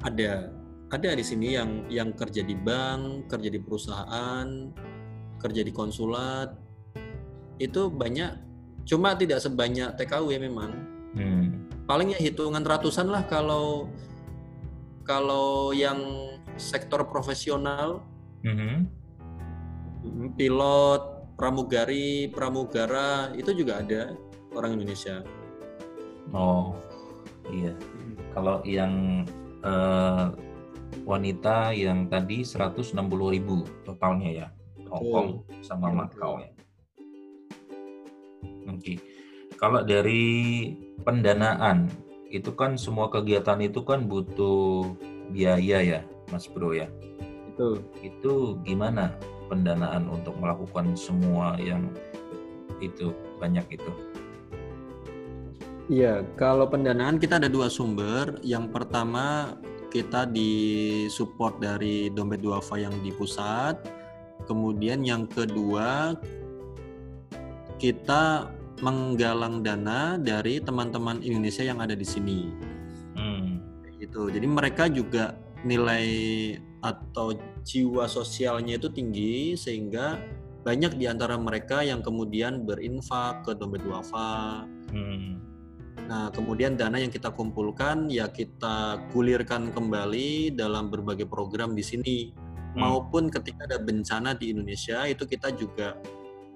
ada 0.06 0.54
ada 0.86 1.18
di 1.18 1.24
sini 1.26 1.58
yang 1.58 1.90
yang 1.90 2.14
kerja 2.14 2.46
di 2.46 2.54
bank 2.54 3.26
kerja 3.26 3.50
di 3.50 3.58
perusahaan 3.58 4.46
kerja 5.42 5.62
di 5.62 5.72
konsulat. 5.74 6.54
Itu 7.58 7.90
banyak 7.90 8.30
cuma 8.86 9.18
tidak 9.18 9.42
sebanyak 9.42 9.94
TKW 9.98 10.38
memang. 10.42 10.72
Hmm. 11.16 11.64
paling 11.88 12.12
ya 12.12 12.20
hitungan 12.20 12.60
ratusan 12.60 13.08
lah 13.08 13.24
kalau 13.24 13.88
kalau 15.06 15.72
yang 15.72 15.98
sektor 16.60 17.06
profesional. 17.08 18.04
Hmm. 18.44 18.86
pilot 20.38 21.02
pramugari 21.34 22.30
pramugara 22.30 23.34
itu 23.34 23.50
juga 23.56 23.82
ada 23.82 24.14
orang 24.54 24.78
Indonesia. 24.78 25.26
Oh 26.30 26.78
iya. 27.50 27.74
Kalau 28.34 28.62
yang 28.62 29.24
uh, 29.66 30.30
wanita 31.04 31.74
yang 31.76 32.08
tadi 32.08 32.46
160 32.46 32.96
ribu 33.34 33.66
totalnya 33.82 34.30
ya 34.30 34.46
Hong 34.86 35.04
Kong 35.10 35.28
sama 35.60 35.90
Macau 35.90 36.38
ya. 36.38 36.50
Oke 38.66 38.78
okay. 38.78 38.96
kalau 39.58 39.82
dari 39.82 40.72
pendanaan 41.02 41.90
itu 42.30 42.50
kan 42.54 42.74
semua 42.74 43.10
kegiatan 43.10 43.58
itu 43.62 43.82
kan 43.82 44.06
butuh 44.06 44.94
biaya 45.30 45.82
ya 45.82 46.00
Mas 46.30 46.46
Bro 46.46 46.74
ya? 46.74 46.88
Itu 47.54 47.82
itu 48.02 48.58
gimana 48.62 49.14
pendanaan 49.46 50.10
untuk 50.10 50.34
melakukan 50.38 50.98
semua 50.98 51.54
yang 51.62 51.86
itu 52.82 53.14
banyak 53.38 53.80
itu? 53.80 53.90
Iya, 55.86 56.26
kalau 56.34 56.66
pendanaan 56.66 57.22
kita 57.22 57.38
ada 57.38 57.46
dua 57.46 57.70
sumber. 57.70 58.42
Yang 58.42 58.74
pertama 58.74 59.54
kita 59.88 60.28
disupport 60.28 61.56
dari 61.58 62.10
dompet 62.10 62.42
duafa 62.42 62.76
yang 62.80 62.94
di 63.00 63.14
pusat. 63.14 63.78
Kemudian 64.46 65.02
yang 65.02 65.26
kedua 65.26 66.14
kita 67.76 68.52
menggalang 68.84 69.64
dana 69.64 70.20
dari 70.20 70.60
teman-teman 70.60 71.24
Indonesia 71.24 71.64
yang 71.64 71.80
ada 71.80 71.96
di 71.96 72.06
sini. 72.06 72.40
Hmm. 73.16 73.62
Gitu. 73.96 74.28
Jadi 74.28 74.46
mereka 74.46 74.86
juga 74.92 75.32
nilai 75.64 76.06
atau 76.84 77.32
jiwa 77.64 78.06
sosialnya 78.06 78.78
itu 78.78 78.92
tinggi 78.92 79.56
sehingga 79.56 80.20
banyak 80.62 80.98
di 81.00 81.08
antara 81.08 81.40
mereka 81.40 81.80
yang 81.82 82.04
kemudian 82.04 82.68
berinfak 82.68 83.46
ke 83.48 83.56
dompet 83.56 83.82
duafa. 83.82 84.66
Hmm 84.92 85.45
Nah, 86.06 86.30
kemudian 86.30 86.78
dana 86.78 87.02
yang 87.02 87.10
kita 87.10 87.34
kumpulkan 87.34 88.06
ya 88.06 88.30
kita 88.30 89.10
gulirkan 89.10 89.74
kembali 89.74 90.54
dalam 90.54 90.86
berbagai 90.86 91.26
program 91.26 91.74
di 91.74 91.82
sini. 91.82 92.18
Hmm. 92.74 92.86
Maupun 92.86 93.26
ketika 93.26 93.66
ada 93.66 93.82
bencana 93.82 94.38
di 94.38 94.54
Indonesia 94.54 95.02
itu 95.10 95.26
kita 95.26 95.50
juga 95.58 95.98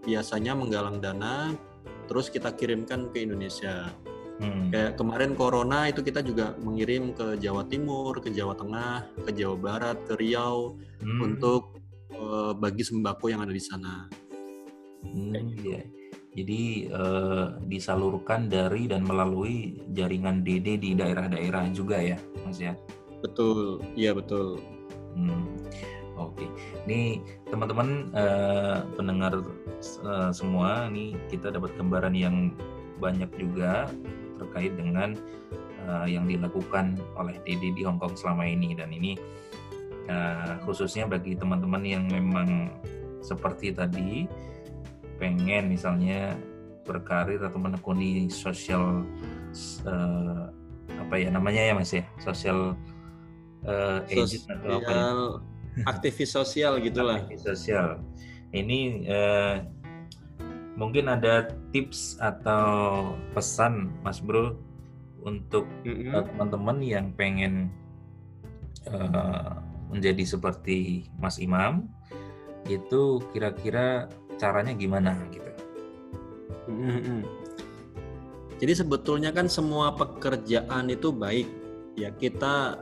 biasanya 0.07 0.57
menggalang 0.57 1.03
dana 1.03 1.53
terus 2.07 2.31
kita 2.31 2.55
kirimkan 2.55 3.11
ke 3.11 3.27
Indonesia. 3.27 3.91
Hmm. 4.41 4.73
Kayak 4.73 4.97
kemarin 4.97 5.37
corona 5.37 5.91
itu 5.91 6.01
kita 6.01 6.25
juga 6.25 6.57
mengirim 6.63 7.13
ke 7.13 7.37
Jawa 7.37 7.67
Timur, 7.69 8.23
ke 8.23 8.33
Jawa 8.33 8.57
Tengah, 8.57 9.05
ke 9.27 9.31
Jawa 9.37 9.57
Barat, 9.59 9.99
ke 10.09 10.17
Riau 10.17 10.79
hmm. 11.03 11.21
untuk 11.21 11.77
uh, 12.15 12.55
bagi 12.57 12.87
sembako 12.87 13.29
yang 13.29 13.43
ada 13.45 13.53
di 13.53 13.61
sana. 13.61 14.09
Hmm, 15.05 15.35
iya. 15.61 16.00
Jadi 16.31 16.87
eh, 16.87 17.47
disalurkan 17.67 18.47
dari 18.47 18.87
dan 18.87 19.03
melalui 19.03 19.83
jaringan 19.91 20.47
DD 20.47 20.79
di 20.79 20.91
daerah-daerah 20.95 21.67
juga 21.75 21.99
ya, 21.99 22.19
Mas 22.47 22.63
ya. 22.63 22.79
Betul, 23.19 23.83
iya 23.99 24.15
betul. 24.15 24.63
Hmm. 25.19 25.59
Oke, 26.21 26.45
ini 26.85 27.25
teman-teman 27.49 28.13
eh, 28.13 28.79
pendengar 28.95 29.41
eh, 29.81 30.31
semua, 30.31 30.87
ini 30.93 31.17
kita 31.33 31.51
dapat 31.51 31.73
gambaran 31.81 32.13
yang 32.15 32.53
banyak 33.01 33.33
juga 33.41 33.89
terkait 34.37 34.77
dengan 34.77 35.17
eh, 35.89 36.07
yang 36.13 36.29
dilakukan 36.29 37.01
oleh 37.17 37.35
DD 37.43 37.73
di 37.75 37.83
Hong 37.89 37.97
Kong 37.97 38.15
selama 38.15 38.45
ini 38.45 38.77
dan 38.77 38.93
ini 38.93 39.17
eh, 40.07 40.55
khususnya 40.69 41.09
bagi 41.09 41.35
teman-teman 41.35 41.83
yang 41.89 42.05
memang 42.07 42.69
seperti 43.25 43.73
tadi 43.73 44.29
pengen 45.21 45.69
misalnya 45.69 46.35
berkarir 46.89 47.39
atau 47.45 47.61
menekuni 47.61 48.33
sosial 48.33 49.05
uh, 49.85 50.49
apa 50.97 51.15
ya 51.21 51.29
namanya 51.29 51.61
ya 51.61 51.73
mas 51.77 51.93
ya? 51.93 52.05
Sosial 52.19 52.75
uh, 53.69 54.01
agent 54.09 54.49
atau 54.49 54.81
apa 54.81 54.91
ya? 54.91 55.05
aktivis 55.87 56.33
sosial 56.33 56.81
gitulah. 56.81 57.21
Aktivis 57.21 57.45
sosial. 57.45 58.01
Ini 58.51 59.07
uh, 59.07 59.57
mungkin 60.75 61.13
ada 61.13 61.53
tips 61.71 62.17
atau 62.19 63.13
pesan 63.37 63.93
mas 64.01 64.19
bro 64.19 64.57
untuk 65.21 65.69
teman-teman 65.85 66.81
yang 66.81 67.13
pengen 67.13 67.69
uh, 68.89 69.61
menjadi 69.93 70.25
seperti 70.25 71.11
mas 71.21 71.37
imam 71.37 71.85
itu 72.65 73.21
kira-kira 73.35 74.09
caranya 74.41 74.73
gimana 74.73 75.13
gitu. 75.29 75.53
Mm-hmm. 76.73 77.21
Jadi 78.57 78.73
sebetulnya 78.73 79.31
kan 79.37 79.53
semua 79.53 79.93
pekerjaan 79.93 80.89
itu 80.89 81.13
baik 81.13 81.49
ya 82.01 82.09
kita 82.17 82.81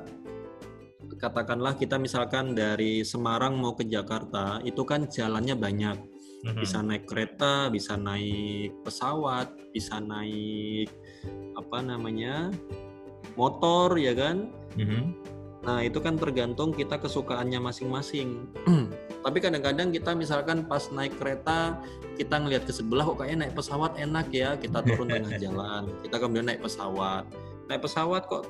katakanlah 1.18 1.74
kita 1.74 1.98
misalkan 1.98 2.54
dari 2.54 3.02
Semarang 3.02 3.58
mau 3.58 3.74
ke 3.74 3.82
Jakarta 3.82 4.62
itu 4.62 4.86
kan 4.86 5.10
jalannya 5.10 5.58
banyak 5.58 5.98
mm-hmm. 5.98 6.60
bisa 6.62 6.78
naik 6.78 7.04
kereta 7.10 7.66
bisa 7.74 7.98
naik 7.98 8.70
pesawat 8.86 9.50
bisa 9.74 9.98
naik 9.98 10.86
apa 11.58 11.78
namanya 11.82 12.54
motor 13.34 13.98
ya 13.98 14.14
kan 14.14 14.46
mm-hmm. 14.78 15.02
nah 15.66 15.82
itu 15.82 15.98
kan 15.98 16.14
tergantung 16.14 16.70
kita 16.70 17.02
kesukaannya 17.02 17.58
masing-masing 17.58 18.46
tapi 19.18 19.38
kadang-kadang 19.42 19.90
kita 19.90 20.14
misalkan 20.14 20.62
pas 20.70 20.86
naik 20.94 21.18
kereta 21.18 21.74
kita 22.14 22.38
ngelihat 22.38 22.66
ke 22.66 22.72
sebelah 22.74 23.02
kok 23.02 23.22
kayaknya 23.22 23.46
naik 23.46 23.54
pesawat 23.58 23.92
enak 23.98 24.26
ya. 24.30 24.54
Kita 24.54 24.78
turun 24.86 25.10
tengah 25.14 25.34
jalan 25.38 25.82
kita 26.06 26.16
kemudian 26.18 26.46
naik 26.46 26.62
pesawat. 26.62 27.24
Naik 27.66 27.82
pesawat 27.82 28.22
kok 28.30 28.46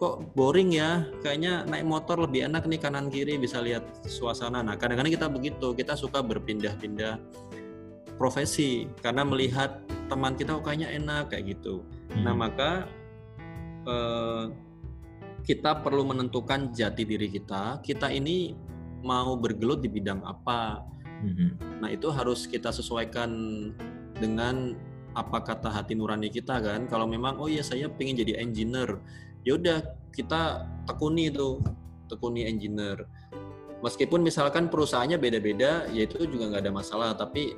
kok 0.00 0.14
boring 0.36 0.76
ya? 0.76 1.08
Kayaknya 1.24 1.64
naik 1.64 1.88
motor 1.88 2.20
lebih 2.20 2.44
enak 2.48 2.68
nih 2.68 2.80
kanan 2.80 3.08
kiri 3.08 3.40
bisa 3.40 3.64
lihat 3.64 3.84
suasana. 4.04 4.60
Nah 4.60 4.76
kadang-kadang 4.76 5.12
kita 5.12 5.26
begitu 5.32 5.72
kita 5.72 5.96
suka 5.96 6.20
berpindah-pindah 6.20 7.16
profesi 8.20 8.86
karena 9.00 9.24
melihat 9.26 9.82
teman 10.12 10.36
kita 10.36 10.60
kok 10.60 10.68
kayaknya 10.68 10.92
enak 11.00 11.32
kayak 11.32 11.56
gitu. 11.56 11.80
Nah, 11.80 12.14
hmm. 12.14 12.24
nah 12.24 12.34
maka 12.36 12.70
eh, 13.88 14.44
kita 15.44 15.84
perlu 15.84 16.08
menentukan 16.08 16.72
jati 16.72 17.04
diri 17.04 17.28
kita. 17.28 17.84
Kita 17.84 18.08
ini 18.08 18.56
mau 19.04 19.36
bergelut 19.36 19.84
di 19.84 19.92
bidang 19.92 20.24
apa. 20.24 20.80
Mm-hmm. 21.20 21.50
Nah 21.84 21.88
itu 21.92 22.08
harus 22.08 22.48
kita 22.48 22.72
sesuaikan 22.72 23.30
dengan 24.16 24.72
apa 25.14 25.44
kata 25.44 25.70
hati 25.70 25.94
nurani 25.94 26.32
kita 26.32 26.58
kan. 26.58 26.90
Kalau 26.90 27.06
memang 27.06 27.38
oh 27.38 27.46
iya 27.46 27.62
saya 27.62 27.86
pengen 27.86 28.24
jadi 28.24 28.40
engineer, 28.42 28.98
ya 29.46 29.54
udah 29.54 29.78
kita 30.10 30.66
tekuni 30.88 31.30
itu, 31.30 31.62
tekuni 32.10 32.48
engineer. 32.48 33.06
Meskipun 33.84 34.24
misalkan 34.24 34.72
perusahaannya 34.72 35.20
beda-beda, 35.20 35.84
ya 35.92 36.08
itu 36.08 36.24
juga 36.24 36.48
nggak 36.48 36.62
ada 36.64 36.72
masalah. 36.72 37.10
Tapi 37.12 37.52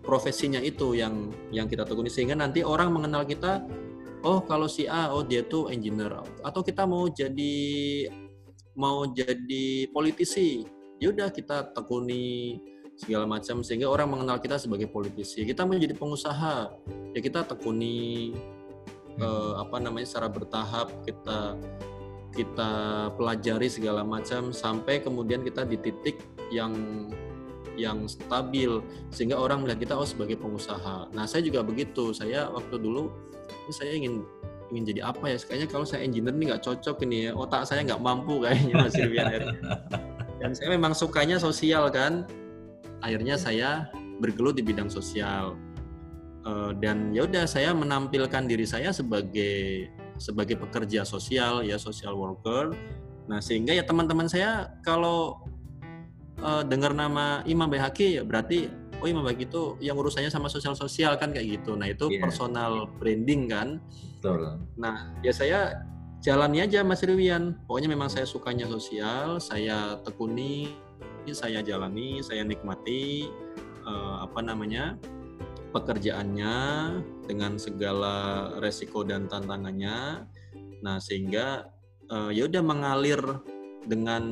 profesinya 0.00 0.58
itu 0.60 0.96
yang 0.96 1.30
yang 1.52 1.68
kita 1.68 1.84
tekuni 1.84 2.08
sehingga 2.08 2.34
nanti 2.34 2.64
orang 2.64 2.90
mengenal 2.90 3.28
kita. 3.28 3.60
Oh 4.24 4.40
kalau 4.40 4.64
si 4.64 4.88
A, 4.88 5.12
oh 5.12 5.20
dia 5.20 5.44
tuh 5.44 5.68
engineer. 5.68 6.24
Atau 6.40 6.64
kita 6.64 6.88
mau 6.88 7.04
jadi 7.12 7.54
mau 8.74 9.06
jadi 9.06 9.88
politisi 9.90 10.66
ya 10.98 11.10
udah 11.10 11.30
kita 11.30 11.74
tekuni 11.74 12.58
segala 12.94 13.26
macam 13.26 13.66
sehingga 13.66 13.90
orang 13.90 14.06
mengenal 14.14 14.38
kita 14.38 14.54
sebagai 14.54 14.86
politisi 14.86 15.42
kita 15.42 15.66
mau 15.66 15.74
jadi 15.74 15.94
pengusaha 15.98 16.70
ya 17.14 17.20
kita 17.22 17.42
tekuni 17.42 18.30
hmm. 18.34 19.22
eh, 19.22 19.52
apa 19.58 19.76
namanya 19.82 20.06
secara 20.06 20.30
bertahap 20.30 20.90
kita 21.02 21.58
kita 22.34 22.70
pelajari 23.14 23.70
segala 23.70 24.02
macam 24.02 24.50
sampai 24.50 25.02
kemudian 25.02 25.46
kita 25.46 25.62
di 25.62 25.78
titik 25.78 26.18
yang 26.50 26.74
yang 27.74 28.06
stabil 28.06 28.82
sehingga 29.10 29.38
orang 29.38 29.62
melihat 29.62 29.86
kita 29.86 29.94
oh 29.98 30.06
sebagai 30.06 30.38
pengusaha. 30.38 31.10
Nah 31.10 31.26
saya 31.26 31.42
juga 31.42 31.62
begitu. 31.66 32.14
Saya 32.14 32.46
waktu 32.50 32.78
dulu 32.78 33.10
saya 33.70 33.98
ingin 33.98 34.22
ingin 34.72 34.84
jadi 34.94 35.00
apa 35.10 35.24
ya? 35.32 35.36
Kayaknya 35.40 35.68
kalau 35.68 35.84
saya 35.84 36.00
engineer 36.06 36.34
ini 36.36 36.44
nggak 36.52 36.62
cocok 36.64 36.96
ini 37.04 37.28
ya. 37.28 37.32
Otak 37.36 37.68
saya 37.68 37.84
nggak 37.84 38.00
mampu 38.00 38.40
kayaknya 38.44 38.74
Mas 38.80 38.96
Irwian 38.96 39.52
dan 40.44 40.50
saya 40.52 40.68
memang 40.76 40.92
sukanya 40.92 41.40
sosial 41.40 41.88
kan? 41.88 42.28
Akhirnya 43.00 43.40
saya 43.40 43.88
bergelut 44.20 44.60
di 44.60 44.64
bidang 44.64 44.92
sosial. 44.92 45.56
Uh, 46.44 46.76
dan 46.76 47.08
ya 47.16 47.24
udah 47.24 47.48
saya 47.48 47.72
menampilkan 47.72 48.44
diri 48.44 48.68
saya 48.68 48.92
sebagai 48.92 49.88
sebagai 50.20 50.60
pekerja 50.60 51.00
sosial 51.08 51.64
ya 51.64 51.80
social 51.80 52.12
worker. 52.12 52.76
Nah 53.24 53.40
sehingga 53.40 53.72
ya 53.72 53.88
teman-teman 53.88 54.28
saya 54.28 54.68
kalau 54.84 55.40
uh, 56.44 56.60
dengar 56.60 56.92
nama 56.92 57.40
Imam 57.48 57.72
Bayhaki 57.72 58.20
ya 58.20 58.22
berarti 58.28 58.68
oh 59.04 59.08
Imam 59.12 59.20
Bayhaki 59.20 59.44
itu 59.44 59.76
yang 59.84 60.00
urusannya 60.00 60.32
sama 60.32 60.48
sosial 60.48 60.72
sosial 60.72 61.20
kan 61.20 61.28
kayak 61.28 61.60
gitu. 61.60 61.76
Nah 61.76 61.92
itu 61.92 62.08
yeah. 62.08 62.24
personal 62.24 62.88
branding 62.96 63.52
kan. 63.52 63.76
Betul. 64.18 64.56
Nah 64.80 65.12
ya 65.20 65.36
saya 65.36 65.84
jalani 66.24 66.64
aja 66.64 66.80
Mas 66.80 67.04
Riwian. 67.04 67.60
Pokoknya 67.68 67.92
memang 67.92 68.08
saya 68.08 68.24
sukanya 68.24 68.64
sosial 68.64 69.36
saya 69.44 70.00
tekuni 70.00 70.72
saya 71.28 71.60
jalani 71.60 72.20
saya 72.24 72.44
nikmati 72.44 73.28
uh, 73.84 74.24
apa 74.24 74.40
namanya 74.44 74.96
pekerjaannya 75.74 76.56
dengan 77.26 77.58
segala 77.58 78.14
resiko 78.62 79.02
dan 79.02 79.26
tantangannya. 79.26 80.22
Nah, 80.86 80.96
sehingga 81.02 81.66
uh, 82.14 82.30
ya 82.30 82.46
udah 82.46 82.62
mengalir 82.62 83.18
dengan 83.82 84.24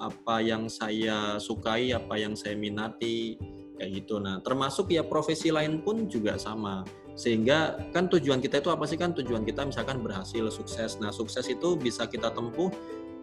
apa 0.00 0.40
yang 0.40 0.72
saya 0.72 1.36
sukai, 1.36 1.92
apa 1.92 2.16
yang 2.16 2.32
saya 2.32 2.56
minati 2.56 3.36
kayak 3.76 4.04
gitu. 4.04 4.18
Nah, 4.18 4.40
termasuk 4.40 4.90
ya 4.90 5.04
profesi 5.04 5.52
lain 5.52 5.84
pun 5.84 6.08
juga 6.08 6.40
sama. 6.40 6.82
Sehingga 7.16 7.80
kan 7.96 8.12
tujuan 8.12 8.44
kita 8.44 8.60
itu 8.60 8.68
apa 8.68 8.84
sih 8.84 9.00
kan 9.00 9.16
tujuan 9.16 9.44
kita 9.44 9.64
misalkan 9.64 10.04
berhasil, 10.04 10.48
sukses. 10.52 11.00
Nah, 11.00 11.12
sukses 11.12 11.48
itu 11.48 11.76
bisa 11.76 12.04
kita 12.04 12.32
tempuh 12.32 12.68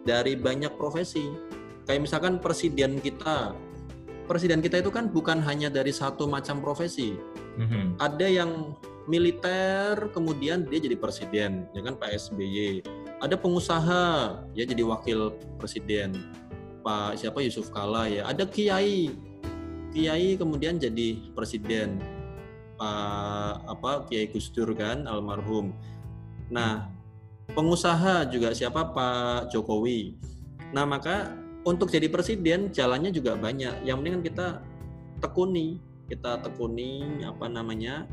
dari 0.02 0.34
banyak 0.34 0.74
profesi. 0.74 1.30
Kayak 1.84 2.10
misalkan 2.10 2.40
presiden 2.40 2.98
kita 2.98 3.52
presiden 4.24 4.64
kita 4.64 4.80
itu 4.80 4.88
kan 4.88 5.12
bukan 5.12 5.40
hanya 5.44 5.68
dari 5.68 5.92
satu 5.92 6.24
macam 6.24 6.64
profesi. 6.64 7.12
Mm-hmm. 7.60 8.00
Ada 8.00 8.26
yang 8.26 8.74
militer, 9.04 10.08
kemudian 10.16 10.64
dia 10.64 10.80
jadi 10.80 10.96
presiden, 10.96 11.68
ya 11.76 11.80
kan 11.84 11.94
Pak 12.00 12.08
SBY. 12.08 12.80
Ada 13.20 13.36
pengusaha, 13.36 14.04
ya 14.56 14.64
jadi 14.64 14.80
wakil 14.84 15.36
presiden. 15.60 16.16
Pak 16.84 17.20
siapa 17.20 17.40
Yusuf 17.40 17.72
Kala 17.72 18.08
ya. 18.08 18.28
Ada 18.28 18.44
kiai, 18.48 19.12
kiai 19.94 20.34
kemudian 20.34 20.76
jadi 20.82 21.30
presiden. 21.32 22.02
Pak 22.74 23.70
apa 23.70 24.02
Kiai 24.10 24.26
Gusdur 24.26 24.74
kan 24.74 25.06
almarhum. 25.06 25.70
Nah, 26.50 26.90
pengusaha 27.54 28.26
juga 28.26 28.50
siapa 28.50 28.90
Pak 28.90 29.54
Jokowi. 29.54 30.18
Nah, 30.74 30.82
maka 30.82 31.38
untuk 31.62 31.88
jadi 31.88 32.10
presiden 32.10 32.74
jalannya 32.74 33.14
juga 33.14 33.38
banyak. 33.38 33.86
Yang 33.86 33.96
penting 34.02 34.14
kan 34.18 34.24
kita 34.26 34.46
tekuni, 35.22 35.78
kita 36.10 36.42
tekuni 36.42 37.22
apa 37.22 37.46
namanya 37.46 38.10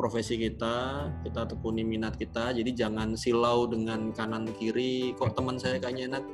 profesi 0.00 0.40
kita, 0.40 1.04
kita 1.28 1.44
tekuni 1.52 1.84
minat 1.84 2.16
kita. 2.16 2.56
Jadi 2.56 2.72
jangan 2.72 3.12
silau 3.20 3.68
dengan 3.68 4.16
kanan 4.16 4.48
kiri. 4.56 5.12
Kok 5.12 5.36
teman 5.36 5.60
saya 5.60 5.76
kayaknya 5.76 6.16
enak, 6.16 6.24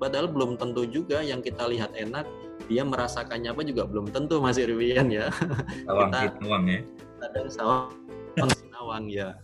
padahal 0.00 0.32
belum 0.32 0.56
tentu 0.56 0.88
juga 0.88 1.20
yang 1.20 1.44
kita 1.44 1.68
lihat 1.68 1.92
enak. 1.92 2.24
Dia 2.72 2.80
merasakannya 2.88 3.52
apa 3.52 3.60
juga 3.60 3.84
belum 3.84 4.08
tentu 4.08 4.40
Mas 4.40 4.56
Irwian 4.56 5.12
ya. 5.12 5.28
Sawang 5.84 6.08
kita, 6.16 6.48
ya. 6.64 6.80
Ada 7.20 7.40
sawang 7.52 8.50
sinawang 8.56 9.04
ya. 9.12 9.36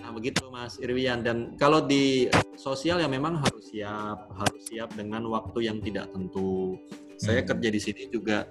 Nah, 0.00 0.08
begitu 0.16 0.48
Mas 0.48 0.80
Irwian 0.80 1.20
dan 1.20 1.52
kalau 1.60 1.84
di 1.84 2.32
sosial 2.56 3.04
ya 3.04 3.08
memang 3.12 3.36
harus 3.44 3.68
siap, 3.68 4.32
harus 4.32 4.62
siap 4.64 4.96
dengan 4.96 5.28
waktu 5.28 5.68
yang 5.68 5.84
tidak 5.84 6.08
tentu. 6.16 6.80
Saya 7.20 7.44
hmm. 7.44 7.48
kerja 7.52 7.68
di 7.68 7.80
sini 7.82 8.02
juga 8.08 8.48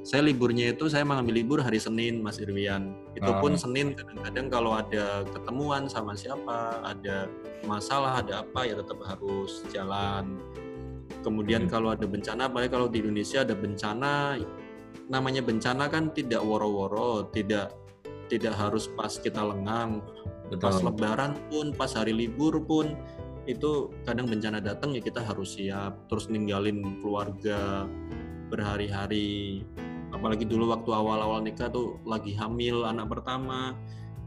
saya 0.00 0.24
liburnya 0.24 0.72
itu 0.72 0.88
saya 0.88 1.04
mengambil 1.04 1.38
libur 1.38 1.58
hari 1.60 1.76
Senin 1.76 2.24
Mas 2.24 2.40
Irwian. 2.40 2.96
Itu 3.12 3.30
pun 3.38 3.54
oh. 3.54 3.60
Senin 3.60 3.92
kadang-kadang 3.92 4.46
kalau 4.48 4.72
ada 4.76 5.22
ketemuan 5.28 5.86
sama 5.86 6.16
siapa, 6.16 6.80
ada 6.84 7.28
masalah, 7.68 8.24
ada 8.24 8.40
apa 8.42 8.64
ya 8.64 8.80
tetap 8.80 8.98
harus 9.04 9.62
jalan. 9.68 10.40
Kemudian 11.20 11.68
hmm. 11.68 11.70
kalau 11.70 11.92
ada 11.92 12.08
bencana, 12.08 12.48
apalagi 12.48 12.72
kalau 12.72 12.88
di 12.88 13.04
Indonesia 13.04 13.44
ada 13.44 13.52
bencana, 13.52 14.40
namanya 15.12 15.44
bencana 15.44 15.90
kan 15.92 16.08
tidak 16.16 16.40
woro-woro, 16.40 17.28
tidak 17.28 17.76
tidak 18.32 18.54
harus 18.56 18.88
pas 18.94 19.18
kita 19.18 19.42
lengang, 19.42 20.00
Betul. 20.50 20.66
Pas 20.66 20.76
lebaran 20.82 21.32
pun, 21.46 21.70
pas 21.70 21.94
hari 21.94 22.10
libur 22.10 22.58
pun 22.66 22.98
itu 23.48 23.90
kadang 24.04 24.28
bencana 24.28 24.60
datang 24.60 24.92
ya 24.92 25.00
kita 25.00 25.24
harus 25.24 25.56
siap 25.56 26.06
terus 26.06 26.28
ninggalin 26.28 27.00
keluarga 27.00 27.88
berhari-hari. 28.50 29.62
Apalagi 30.10 30.44
dulu 30.44 30.74
waktu 30.74 30.90
awal-awal 30.90 31.40
nikah 31.40 31.70
tuh 31.70 32.02
lagi 32.02 32.34
hamil 32.34 32.82
anak 32.82 33.06
pertama 33.08 33.78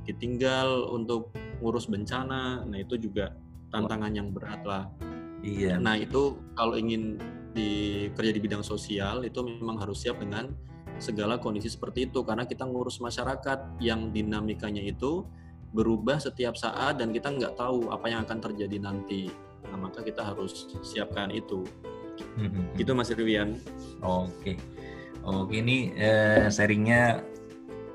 ditinggal 0.07 0.89
untuk 0.89 1.35
ngurus 1.59 1.91
bencana. 1.91 2.63
Nah 2.63 2.79
itu 2.79 2.95
juga 2.95 3.35
tantangan 3.69 4.15
yang 4.15 4.31
berat 4.31 4.63
lah. 4.63 4.87
Iya. 5.43 5.75
Nah 5.77 5.99
itu 5.99 6.39
kalau 6.55 6.79
ingin 6.79 7.19
di 7.53 8.07
kerja 8.15 8.31
di 8.31 8.41
bidang 8.41 8.63
sosial 8.65 9.27
itu 9.27 9.43
memang 9.43 9.77
harus 9.77 10.01
siap 10.01 10.17
dengan 10.23 10.49
segala 10.97 11.37
kondisi 11.37 11.67
seperti 11.67 12.07
itu. 12.07 12.23
Karena 12.23 12.47
kita 12.47 12.63
ngurus 12.63 13.03
masyarakat 13.03 13.83
yang 13.83 14.15
dinamikanya 14.15 14.81
itu 14.81 15.27
berubah 15.73 16.21
setiap 16.21 16.53
saat 16.53 17.01
dan 17.01 17.09
kita 17.09 17.33
nggak 17.33 17.57
tahu 17.57 17.89
apa 17.89 18.05
yang 18.07 18.23
akan 18.23 18.39
terjadi 18.39 18.77
nanti. 18.77 19.27
Nah, 19.67 19.89
maka 19.89 20.05
kita 20.05 20.21
harus 20.21 20.69
siapkan 20.85 21.33
itu. 21.33 21.65
Mm-hmm. 22.37 22.63
Gitu 22.77 22.91
Mas 22.93 23.09
Irwian. 23.13 23.59
Oke. 24.01 24.57
Oke, 25.23 25.63
ini 25.63 25.95
eh, 25.95 26.51
sharingnya 26.51 27.23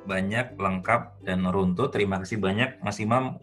banyak, 0.08 0.56
lengkap, 0.56 1.28
dan 1.28 1.44
runtut. 1.44 1.92
Terima 1.92 2.16
kasih 2.22 2.40
banyak 2.40 2.80
Mas 2.80 2.96
Imam. 2.98 3.36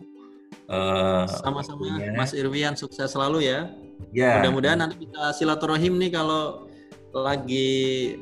Eh, 0.66 1.24
Sama-sama 1.30 1.86
Mas 2.18 2.34
Irwian, 2.34 2.74
sukses 2.74 3.14
selalu 3.14 3.46
ya. 3.46 3.70
Ya. 4.12 4.42
Mudah-mudahan 4.42 4.82
nanti 4.82 5.06
bisa 5.06 5.32
silaturahim 5.38 5.96
nih 6.02 6.12
kalau 6.18 6.68
lagi 7.16 8.20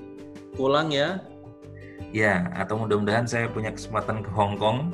pulang 0.54 0.94
ya 0.94 1.18
Ya, 2.14 2.46
atau 2.54 2.78
mudah-mudahan 2.78 3.26
saya 3.26 3.50
punya 3.50 3.74
kesempatan 3.74 4.22
ke 4.22 4.30
Hong 4.30 4.54
Kong. 4.62 4.94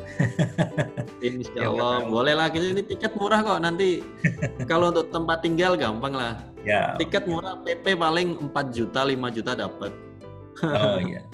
Insya 1.19 1.67
Allah, 1.67 2.07
boleh 2.07 2.31
lah. 2.31 2.47
Ini 2.47 2.79
tiket 2.79 3.11
murah 3.19 3.43
kok. 3.43 3.59
Nanti 3.59 3.99
kalau 4.63 4.95
untuk 4.95 5.11
tempat 5.11 5.43
tinggal 5.43 5.75
gampang 5.75 6.15
lah. 6.15 6.39
Ya. 6.69 6.93
Tiket 7.01 7.25
murah, 7.25 7.57
PP 7.65 7.97
paling 7.97 8.37
4 8.53 8.69
juta, 8.69 9.01
5 9.01 9.17
juta 9.33 9.51
dapat. 9.57 9.91
oh 10.61 11.01
iya, 11.09 11.25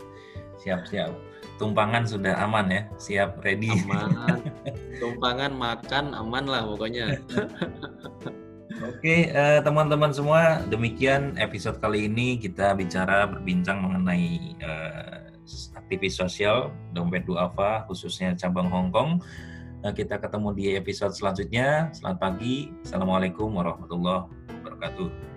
siap 0.56 0.88
siap. 0.88 1.12
Tumpangan 1.60 2.08
sudah 2.08 2.39
aman 2.39 2.71
ya, 2.71 2.82
siap 2.95 3.43
ready. 3.43 3.67
Aman. 3.84 4.39
Tumpangan 5.04 5.52
makan 5.52 6.15
aman 6.15 6.45
lah 6.48 6.63
pokoknya. 6.63 7.19
Oke, 8.76 9.32
uh, 9.32 9.60
teman-teman 9.63 10.12
semua, 10.12 10.60
demikian 10.67 11.36
episode 11.39 11.80
kali 11.80 12.12
ini 12.12 12.36
kita 12.39 12.76
bicara 12.76 13.24
berbincang 13.28 13.80
mengenai 13.80 14.56
uh, 14.63 15.32
aktivis 15.80 16.19
sosial 16.19 16.76
Dompet 16.91 17.24
Duafa 17.24 17.88
khususnya 17.88 18.36
cabang 18.36 18.67
Hong 18.71 18.91
Kong. 18.91 19.24
Nah, 19.80 19.91
kita 19.95 20.19
ketemu 20.19 20.50
di 20.56 20.65
episode 20.76 21.15
selanjutnya. 21.15 21.93
Selamat 21.95 22.19
pagi. 22.19 22.74
Assalamualaikum 22.84 23.54
warahmatullahi 23.54 24.45
wabarakatuh. 24.86 25.35